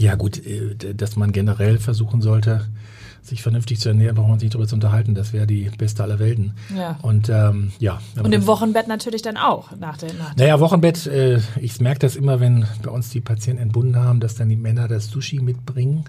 ja 0.00 0.14
gut, 0.14 0.44
äh, 0.44 0.94
dass 0.94 1.16
man 1.16 1.32
generell 1.32 1.78
versuchen 1.78 2.22
sollte, 2.22 2.66
sich 3.22 3.42
vernünftig 3.42 3.78
zu 3.78 3.90
ernähren, 3.90 4.16
braucht 4.16 4.28
man 4.28 4.38
sich 4.38 4.50
darüber 4.50 4.66
zu 4.66 4.74
unterhalten. 4.74 5.14
Das 5.14 5.32
wäre 5.32 5.46
die 5.46 5.70
beste 5.76 6.02
aller 6.02 6.18
Welten. 6.18 6.54
Ja. 6.74 6.98
Und 7.02 7.28
ähm, 7.28 7.70
ja. 7.78 8.00
Und 8.20 8.32
im 8.32 8.46
Wochenbett 8.46 8.88
natürlich 8.88 9.20
dann 9.20 9.36
auch 9.36 9.76
nach 9.76 9.98
der 9.98 10.14
Nacht. 10.14 10.38
Naja, 10.38 10.58
Wochenbett, 10.58 11.06
äh, 11.06 11.40
ich 11.60 11.80
merke 11.80 12.00
das 12.00 12.16
immer, 12.16 12.40
wenn 12.40 12.66
bei 12.82 12.90
uns 12.90 13.10
die 13.10 13.20
Patienten 13.20 13.62
entbunden 13.62 13.96
haben, 13.96 14.20
dass 14.20 14.36
dann 14.36 14.48
die 14.48 14.56
Männer 14.56 14.88
das 14.88 15.08
Sushi 15.08 15.40
mitbringen 15.40 16.04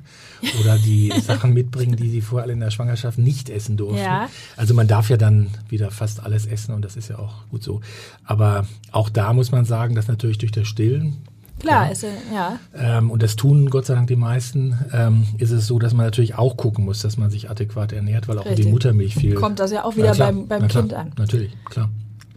oder 0.62 0.77
die 0.77 1.12
Sachen 1.21 1.54
mitbringen, 1.54 1.97
die 1.97 2.10
sie 2.10 2.21
vorher 2.21 2.49
in 2.49 2.62
der 2.62 2.71
Schwangerschaft 2.71 3.17
nicht 3.17 3.49
essen 3.49 3.75
durften. 3.75 4.04
Ja. 4.04 4.30
Also 4.56 4.73
man 4.73 4.88
darf 4.88 5.10
ja 5.10 5.17
dann 5.17 5.49
wieder 5.67 5.91
fast 5.91 6.23
alles 6.23 6.45
essen 6.45 6.73
und 6.73 6.86
das 6.86 6.95
ist 6.95 7.10
ja 7.10 7.19
auch 7.19 7.47
gut 7.49 7.62
so. 7.62 7.82
Aber 8.23 8.65
auch 8.91 9.10
da 9.10 9.34
muss 9.34 9.51
man 9.51 9.65
sagen, 9.65 9.95
dass 9.95 10.08
natürlich 10.08 10.38
durch 10.38 10.54
das 10.54 10.67
Stillen 10.67 11.17
Klar, 11.62 11.86
ja. 11.86 11.91
ist 11.91 12.06
ja. 12.34 12.60
Ähm, 12.76 13.12
und 13.12 13.21
das 13.24 13.36
tun 13.36 13.69
Gott 13.69 13.86
sei 13.86 13.95
Dank 13.95 14.08
die 14.08 14.15
meisten. 14.15 14.78
Ähm, 14.93 15.28
ist 15.38 15.52
es 15.52 15.67
so, 15.67 15.80
dass 15.80 15.93
man 15.93 16.06
natürlich 16.06 16.36
auch 16.36 16.58
gucken 16.58 16.86
muss, 16.86 17.02
dass 17.02 17.17
man 17.17 17.30
sich 17.30 17.50
adäquat 17.50 17.93
ernährt, 17.93 18.28
weil 18.28 18.39
auch 18.39 18.45
Richtig. 18.45 18.65
die 18.65 18.71
Muttermilch 18.71 19.15
viel. 19.15 19.36
Kommt 19.36 19.60
das 19.60 19.71
ja 19.71 19.84
auch 19.84 19.95
wieder 19.95 20.12
klar, 20.12 20.32
beim, 20.32 20.47
beim 20.47 20.67
Kind 20.67 20.93
an. 20.93 21.12
Natürlich, 21.17 21.52
klar. 21.65 21.89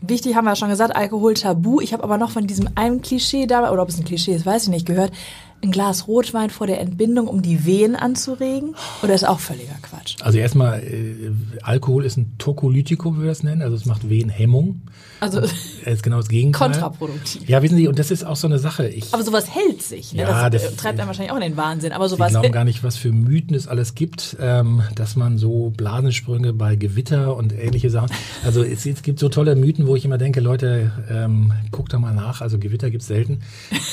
Wichtig 0.02 0.37
haben 0.37 0.44
wir 0.44 0.54
schon 0.54 0.68
gesagt, 0.68 0.94
Alkohol 0.94 1.32
tabu. 1.32 1.80
Ich 1.80 1.94
habe 1.94 2.04
aber 2.04 2.18
noch 2.18 2.30
von 2.30 2.46
diesem 2.46 2.68
einen 2.74 3.00
Klischee 3.00 3.46
da, 3.46 3.70
oder 3.70 3.82
ob 3.82 3.88
es 3.88 3.98
ein 3.98 4.04
Klischee 4.04 4.34
ist, 4.34 4.44
weiß 4.44 4.64
ich 4.64 4.68
nicht, 4.68 4.87
gehört 4.87 5.12
ein 5.62 5.70
Glas 5.70 6.06
Rotwein 6.06 6.50
vor 6.50 6.66
der 6.66 6.80
Entbindung, 6.80 7.26
um 7.26 7.42
die 7.42 7.64
Wehen 7.64 7.96
anzuregen? 7.96 8.74
Oder 9.02 9.14
ist 9.14 9.26
auch 9.26 9.40
völliger 9.40 9.76
Quatsch? 9.82 10.16
Also 10.22 10.38
erstmal, 10.38 10.80
äh, 10.80 11.32
Alkohol 11.62 12.04
ist 12.04 12.16
ein 12.16 12.36
Tokolytikum, 12.38 13.18
wie 13.18 13.22
wir 13.22 13.28
das 13.28 13.42
nennen. 13.42 13.62
Also 13.62 13.76
es 13.76 13.86
macht 13.86 14.08
Wehenhemmung. 14.08 14.82
Also 15.20 15.40
ist 15.40 16.02
genau 16.02 16.18
das 16.18 16.28
Gegenteil. 16.28 16.70
Kontraproduktiv. 16.70 17.48
Ja, 17.48 17.62
wissen 17.62 17.76
Sie, 17.76 17.88
und 17.88 17.98
das 17.98 18.10
ist 18.10 18.24
auch 18.24 18.36
so 18.36 18.46
eine 18.46 18.58
Sache. 18.58 18.88
Ich, 18.88 19.14
aber 19.14 19.22
sowas 19.22 19.48
hält 19.48 19.82
sich. 19.82 20.12
Ne? 20.12 20.22
Ja, 20.22 20.50
das, 20.50 20.64
das 20.64 20.76
treibt 20.76 20.98
einem 20.98 21.06
wahrscheinlich 21.06 21.32
auch 21.32 21.36
in 21.36 21.42
den 21.42 21.56
Wahnsinn. 21.56 21.92
Aber 21.92 22.08
sowas 22.08 22.28
Sie 22.28 22.38
glauben 22.38 22.52
gar 22.52 22.64
nicht, 22.64 22.84
was 22.84 22.96
für 22.96 23.10
Mythen 23.10 23.54
es 23.54 23.66
alles 23.66 23.94
gibt, 23.94 24.36
ähm, 24.40 24.82
dass 24.94 25.16
man 25.16 25.38
so 25.38 25.72
Blasensprünge 25.74 26.52
bei 26.52 26.76
Gewitter 26.76 27.36
und 27.36 27.52
ähnliche 27.52 27.88
Sachen. 27.88 28.10
Also 28.44 28.62
es, 28.62 28.84
es 28.84 29.02
gibt 29.02 29.18
so 29.18 29.30
tolle 29.30 29.56
Mythen, 29.56 29.86
wo 29.86 29.96
ich 29.96 30.04
immer 30.04 30.18
denke, 30.18 30.40
Leute, 30.40 30.92
ähm, 31.08 31.52
guckt 31.70 31.92
da 31.92 31.98
mal 31.98 32.14
nach. 32.14 32.42
Also 32.42 32.58
Gewitter 32.58 32.90
gibt 32.90 33.02
es 33.02 33.08
selten. 33.08 33.40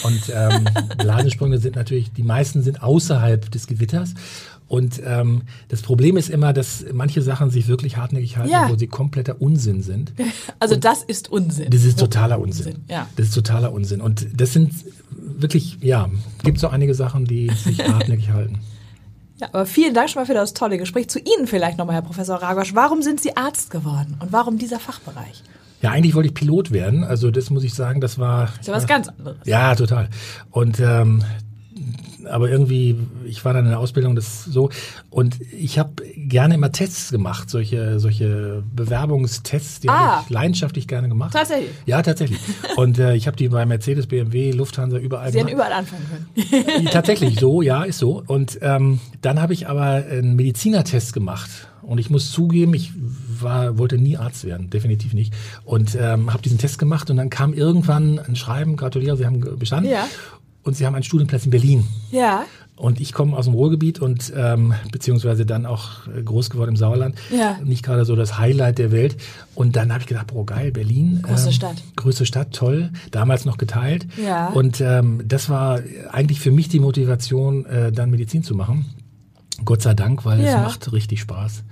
Und 0.03 0.33
ähm, 0.35 0.65
Blasensprünge 0.97 1.59
sind 1.61 1.75
natürlich, 1.75 2.11
die 2.11 2.23
meisten 2.23 2.61
sind 2.61 2.83
außerhalb 2.83 3.49
des 3.51 3.67
Gewitters. 3.67 4.13
Und 4.67 5.01
ähm, 5.05 5.41
das 5.67 5.81
Problem 5.81 6.15
ist 6.15 6.29
immer, 6.29 6.53
dass 6.53 6.85
manche 6.93 7.21
Sachen 7.21 7.49
sich 7.49 7.67
wirklich 7.67 7.97
hartnäckig 7.97 8.37
halten, 8.37 8.51
ja. 8.51 8.69
wo 8.69 8.77
sie 8.77 8.87
kompletter 8.87 9.41
Unsinn 9.41 9.83
sind. 9.83 10.13
Also 10.59 10.75
und 10.75 10.85
das 10.85 11.03
ist 11.03 11.29
Unsinn. 11.29 11.69
Das 11.71 11.83
ist 11.83 11.99
totaler 11.99 12.39
Unsinn. 12.39 12.67
Unsinn. 12.67 12.85
Ja. 12.87 13.07
Das 13.15 13.27
ist 13.27 13.33
totaler 13.33 13.73
Unsinn. 13.73 13.99
Und 13.99 14.27
das 14.33 14.53
sind 14.53 14.71
wirklich, 15.09 15.79
ja, 15.81 16.09
gibt 16.43 16.59
so 16.59 16.67
einige 16.67 16.93
Sachen, 16.93 17.25
die 17.25 17.49
sich 17.49 17.79
hartnäckig 17.87 18.29
halten. 18.29 18.59
Ja, 19.41 19.47
aber 19.47 19.65
vielen 19.65 19.93
Dank 19.93 20.09
schon 20.09 20.21
mal 20.21 20.25
für 20.25 20.35
das 20.35 20.53
tolle 20.53 20.77
Gespräch. 20.77 21.09
Zu 21.09 21.19
Ihnen 21.19 21.47
vielleicht 21.47 21.77
nochmal, 21.77 21.95
Herr 21.95 22.03
Professor 22.03 22.37
Ragosch. 22.37 22.75
Warum 22.75 23.01
sind 23.01 23.19
Sie 23.19 23.35
Arzt 23.35 23.71
geworden 23.71 24.17
und 24.19 24.31
warum 24.31 24.57
dieser 24.59 24.79
Fachbereich? 24.79 25.43
Ja, 25.81 25.89
eigentlich 25.89 26.13
wollte 26.13 26.27
ich 26.27 26.35
Pilot 26.35 26.71
werden. 26.71 27.03
Also 27.03 27.31
das 27.31 27.49
muss 27.49 27.63
ich 27.63 27.73
sagen, 27.73 28.01
das 28.01 28.19
war. 28.19 28.45
Das 28.45 28.59
ist 28.59 28.67
ja 28.67 28.73
was 28.73 28.87
ganz 28.87 29.07
anderes. 29.09 29.39
Ja, 29.45 29.73
total. 29.75 30.09
Und 30.51 30.79
ähm, 30.79 31.23
aber 32.29 32.49
irgendwie, 32.49 32.95
ich 33.25 33.43
war 33.45 33.53
dann 33.53 33.65
in 33.65 33.71
der 33.71 33.79
Ausbildung 33.79 34.15
das 34.15 34.45
so 34.45 34.69
und 35.09 35.39
ich 35.51 35.79
habe 35.79 36.03
gerne 36.15 36.55
immer 36.55 36.71
Tests 36.71 37.11
gemacht, 37.11 37.49
solche 37.49 37.99
solche 37.99 38.63
Bewerbungstests, 38.73 39.79
die 39.81 39.89
ah. 39.89 39.93
habe 39.93 40.23
ich 40.23 40.29
leidenschaftlich 40.29 40.87
gerne 40.87 41.09
gemacht. 41.09 41.33
Tatsächlich? 41.33 41.71
Ja, 41.85 42.01
tatsächlich. 42.01 42.39
und 42.77 42.99
äh, 42.99 43.15
ich 43.15 43.27
habe 43.27 43.37
die 43.37 43.49
bei 43.49 43.65
Mercedes, 43.65 44.07
BMW, 44.07 44.51
Lufthansa 44.51 44.97
überall 44.97 45.31
Sie 45.31 45.39
gemacht. 45.39 45.53
überall 45.53 45.73
anfangen 45.73 46.05
können. 46.09 46.85
tatsächlich 46.91 47.39
so, 47.39 47.61
ja, 47.61 47.83
ist 47.83 47.99
so. 47.99 48.23
Und 48.25 48.59
ähm, 48.61 48.99
dann 49.21 49.41
habe 49.41 49.53
ich 49.53 49.67
aber 49.67 49.83
einen 49.83 50.35
Medizinertest 50.35 51.13
gemacht 51.13 51.49
und 51.81 51.97
ich 51.97 52.09
muss 52.09 52.31
zugeben, 52.31 52.73
ich 52.73 52.93
war, 53.39 53.77
wollte 53.77 53.97
nie 53.97 54.17
Arzt 54.17 54.45
werden, 54.45 54.69
definitiv 54.69 55.13
nicht. 55.13 55.33
Und 55.65 55.95
ähm, 55.95 56.31
habe 56.31 56.41
diesen 56.43 56.57
Test 56.57 56.79
gemacht 56.79 57.09
und 57.09 57.17
dann 57.17 57.29
kam 57.29 57.53
irgendwann 57.53 58.19
ein 58.19 58.35
Schreiben, 58.35 58.75
gratuliere, 58.75 59.17
Sie 59.17 59.25
haben 59.25 59.41
bestanden. 59.57 59.91
Ja. 59.91 60.07
Und 60.63 60.75
Sie 60.75 60.85
haben 60.85 60.95
einen 60.95 61.03
Studienplatz 61.03 61.45
in 61.45 61.51
Berlin. 61.51 61.85
Ja. 62.11 62.45
Und 62.75 62.99
ich 62.99 63.13
komme 63.13 63.37
aus 63.37 63.45
dem 63.45 63.53
Ruhrgebiet 63.53 63.99
und 63.99 64.33
ähm, 64.35 64.73
beziehungsweise 64.91 65.45
dann 65.45 65.67
auch 65.67 66.07
äh, 66.07 66.23
groß 66.23 66.49
geworden 66.49 66.71
im 66.71 66.75
Sauerland. 66.75 67.15
Ja. 67.29 67.59
Nicht 67.63 67.83
gerade 67.83 68.05
so 68.05 68.15
das 68.15 68.39
Highlight 68.39 68.79
der 68.79 68.91
Welt. 68.91 69.17
Und 69.53 69.75
dann 69.75 69.91
habe 69.91 70.01
ich 70.01 70.07
gedacht, 70.07 70.27
boah, 70.27 70.45
geil, 70.45 70.71
Berlin. 70.71 71.21
Große 71.21 71.47
ähm, 71.47 71.53
Stadt. 71.53 71.83
Größte 71.95 72.25
Stadt, 72.25 72.53
toll. 72.53 72.89
Damals 73.11 73.45
noch 73.45 73.57
geteilt. 73.57 74.07
Ja. 74.17 74.47
Und 74.49 74.81
ähm, 74.81 75.21
das 75.25 75.47
war 75.47 75.79
eigentlich 76.11 76.39
für 76.39 76.51
mich 76.51 76.69
die 76.69 76.79
Motivation, 76.79 77.65
äh, 77.67 77.91
dann 77.91 78.09
Medizin 78.09 78.41
zu 78.41 78.55
machen. 78.55 78.85
Gott 79.63 79.83
sei 79.83 79.93
Dank, 79.93 80.25
weil 80.25 80.41
ja. 80.41 80.47
es 80.47 80.55
macht 80.55 80.91
richtig 80.91 81.21
Spaß. 81.21 81.63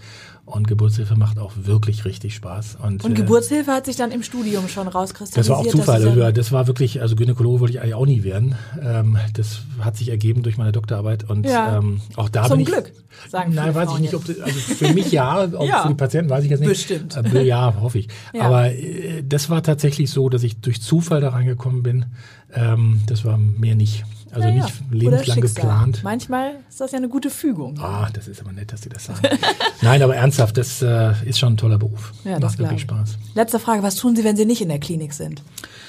Und 0.50 0.68
Geburtshilfe 0.68 1.16
macht 1.16 1.38
auch 1.38 1.52
wirklich 1.56 2.06
richtig 2.06 2.34
Spaß. 2.34 2.78
Und, 2.82 3.06
und 3.06 3.12
äh, 3.12 3.16
Geburtshilfe 3.16 3.72
hat 3.72 3.86
sich 3.86 3.96
dann 3.98 4.12
im 4.12 4.24
Studium 4.24 4.68
schon 4.68 4.88
rauskristallisiert. 4.88 5.38
Das 5.38 5.50
war 5.50 5.58
auch 5.60 5.68
Zufall. 5.68 6.16
Das, 6.16 6.34
das 6.34 6.52
war 6.52 6.66
wirklich, 6.66 7.02
also 7.02 7.16
Gynäkologe 7.16 7.60
wollte 7.60 7.74
ich 7.74 7.82
eigentlich 7.82 7.94
auch 7.94 8.08
nie 8.08 8.24
werden. 8.24 8.56
Ähm, 8.82 9.18
das 9.34 9.62
hat 9.80 9.96
sich 9.96 10.10
ergeben 10.10 10.42
durch 10.42 10.58
meine 10.58 10.72
Doktorarbeit. 10.72 11.30
Und 11.30 11.46
ja. 11.46 11.78
ähm, 11.78 12.02
auch 12.16 12.30
da 12.30 12.44
Zum 12.48 12.58
bin 12.58 12.62
ich. 12.62 12.66
Glück, 12.66 12.92
sagen 13.30 13.54
Nein, 13.54 13.76
weiß 13.76 13.90
ich 13.94 14.00
nicht, 14.00 14.16
ob 14.16 14.26
das, 14.26 14.40
also 14.40 14.60
für 14.60 14.92
mich 14.92 15.12
ja, 15.12 15.44
ob 15.54 15.68
ja. 15.68 15.84
für 15.84 15.90
die 15.90 15.94
Patienten 15.94 16.32
weiß 16.32 16.44
ich 16.44 16.50
jetzt 16.50 16.62
nicht. 16.62 16.70
Bestimmt. 16.70 17.16
Äh, 17.16 17.44
ja, 17.44 17.76
hoffe 17.80 18.00
ich. 18.00 18.08
Ja. 18.34 18.44
Aber 18.44 18.72
äh, 18.72 19.24
das 19.24 19.50
war 19.50 19.64
tatsächlich 19.64 20.10
so, 20.12 20.30
dass 20.30 20.44
ich 20.44 20.62
durch 20.62 20.82
Zufall 20.82 21.22
da 21.22 21.30
reingekommen 21.30 21.84
bin. 21.84 22.06
Ähm, 22.54 23.02
das 23.08 23.26
war 23.26 23.38
mehr 23.38 23.76
nicht. 23.76 24.06
Also 24.32 24.48
ja, 24.48 24.54
nicht 24.66 24.74
lebenslang 24.92 25.42
geplant. 25.42 26.02
Manchmal 26.04 26.56
ist 26.70 26.80
das 26.80 26.92
ja 26.92 26.98
eine 26.98 27.10
gute 27.10 27.30
Fügung. 27.30 27.80
Ah, 27.80 28.10
das 28.14 28.28
ist 28.28 28.42
aber 28.42 28.52
nett, 28.52 28.72
dass 28.72 28.82
Sie 28.82 28.90
das 28.90 29.06
sagen. 29.06 29.22
Nein, 29.82 30.02
aber 30.02 30.16
ernsthaft, 30.16 30.58
das 30.58 30.82
äh, 30.82 31.14
ist 31.26 31.40
schon 31.40 31.54
ein 31.54 31.58
toller 31.58 31.78
Beruf. 31.78 32.14
Ja, 32.24 32.40
das 32.40 32.54
Macht 32.54 32.60
wirklich 32.60 32.82
Spaß. 32.82 33.18
Letzte 33.36 33.60
Frage, 33.60 33.84
was 33.84 33.96
tun 33.96 34.16
Sie, 34.16 34.24
wenn 34.24 34.36
Sie 34.36 34.46
nicht 34.46 34.62
in 34.62 34.70
der 34.70 34.80
Klinik 34.80 35.14
sind? 35.14 35.42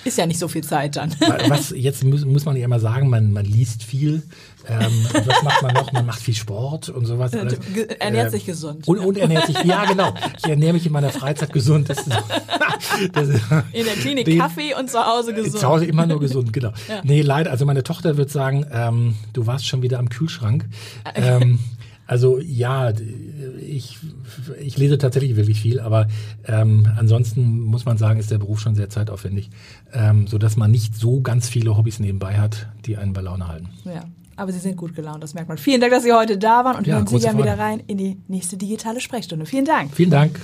Ist 0.05 0.17
ja 0.17 0.27
nicht 0.27 0.39
so 0.39 0.49
viel 0.49 0.65
Zeit 0.65 0.97
dann. 0.97 1.15
Was, 1.49 1.71
jetzt 1.77 2.05
muss, 2.05 2.25
muss 2.25 2.45
man 2.47 2.57
ja 2.57 2.65
immer 2.65 2.81
sagen, 2.81 3.11
man, 3.11 3.33
man 3.33 3.45
liest 3.45 3.83
viel. 3.83 4.23
Ähm, 4.69 5.07
was 5.13 5.43
macht 5.43 5.63
man 5.63 5.75
noch? 5.75 5.93
Man 5.93 6.07
macht 6.07 6.21
viel 6.21 6.35
Sport 6.35 6.89
und 6.89 7.07
sowas. 7.07 7.35
Alles. 7.35 7.59
Ernährt 7.99 8.29
äh, 8.29 8.31
sich 8.31 8.47
gesund. 8.47 8.87
Und, 8.87 8.99
und 8.99 9.17
ernährt 9.17 9.47
sich, 9.47 9.63
ja 9.65 9.85
genau. 9.85 10.15
Ich 10.39 10.49
ernähre 10.49 10.73
mich 10.73 10.87
in 10.87 10.93
meiner 10.93 11.11
Freizeit 11.11 11.53
gesund. 11.53 11.89
Das 11.89 11.99
ist, 11.99 12.11
das 13.13 13.29
ist, 13.29 13.43
in 13.73 13.85
der 13.85 13.95
Klinik 13.95 14.27
den, 14.27 14.39
Kaffee 14.39 14.75
und 14.75 14.91
zu 14.91 14.99
Hause 15.05 15.35
gesund. 15.35 15.59
Zu 15.59 15.69
Hause 15.69 15.87
immer 15.87 16.07
nur 16.07 16.21
gesund, 16.21 16.53
genau. 16.53 16.73
Ja. 16.89 17.01
Nee, 17.05 17.23
leider. 17.23 17.51
Also 17.51 17.65
meine 17.65 17.83
Tochter 17.83 18.17
wird 18.17 18.31
sagen, 18.31 18.67
ähm, 18.73 19.17
du 19.33 19.47
warst 19.47 19.67
schon 19.67 19.83
wieder 19.83 19.99
am 19.99 20.09
Kühlschrank. 20.09 20.67
Ähm, 21.15 21.59
also 22.11 22.41
ja, 22.41 22.93
ich, 23.61 23.99
ich 24.61 24.77
lese 24.77 24.99
tatsächlich 24.99 25.37
wirklich 25.37 25.61
viel, 25.61 25.79
aber 25.79 26.09
ähm, 26.45 26.89
ansonsten 26.97 27.61
muss 27.61 27.85
man 27.85 27.99
sagen, 27.99 28.19
ist 28.19 28.33
der 28.33 28.39
Beruf 28.39 28.59
schon 28.59 28.75
sehr 28.75 28.89
zeitaufwendig, 28.89 29.49
ähm, 29.93 30.27
so 30.27 30.37
dass 30.37 30.57
man 30.57 30.73
nicht 30.73 30.97
so 30.97 31.21
ganz 31.21 31.49
viele 31.49 31.77
Hobbys 31.77 32.01
nebenbei 32.01 32.37
hat, 32.39 32.67
die 32.85 32.97
einen 32.97 33.13
bei 33.13 33.21
Laune 33.21 33.47
halten. 33.47 33.69
Ja, 33.85 34.03
aber 34.41 34.53
Sie 34.53 34.59
sind 34.59 34.77
gut 34.77 34.95
gelaunt, 34.95 35.23
das 35.23 35.35
merkt 35.35 35.49
man. 35.49 35.59
Vielen 35.59 35.81
Dank, 35.81 35.93
dass 35.93 36.03
Sie 36.03 36.13
heute 36.13 36.39
da 36.39 36.65
waren 36.65 36.77
und 36.77 36.87
ja, 36.87 36.95
hören 36.95 37.07
Sie 37.07 37.19
gerne 37.19 37.39
wieder 37.39 37.59
rein 37.59 37.81
in 37.87 37.99
die 37.99 38.19
nächste 38.27 38.57
digitale 38.57 39.01
Sprechstunde. 39.01 39.47
Vielen 39.47 39.67
Dank. 39.67 39.95
Vielen 39.95 40.11
Dank. 40.11 40.41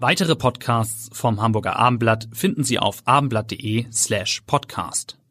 Weitere 0.00 0.34
Podcasts 0.34 1.10
vom 1.12 1.40
Hamburger 1.40 1.76
Abendblatt 1.76 2.28
finden 2.32 2.64
Sie 2.64 2.78
auf 2.78 3.02
abendblatt.de 3.04 3.86
slash 3.92 4.42
podcast. 4.46 5.21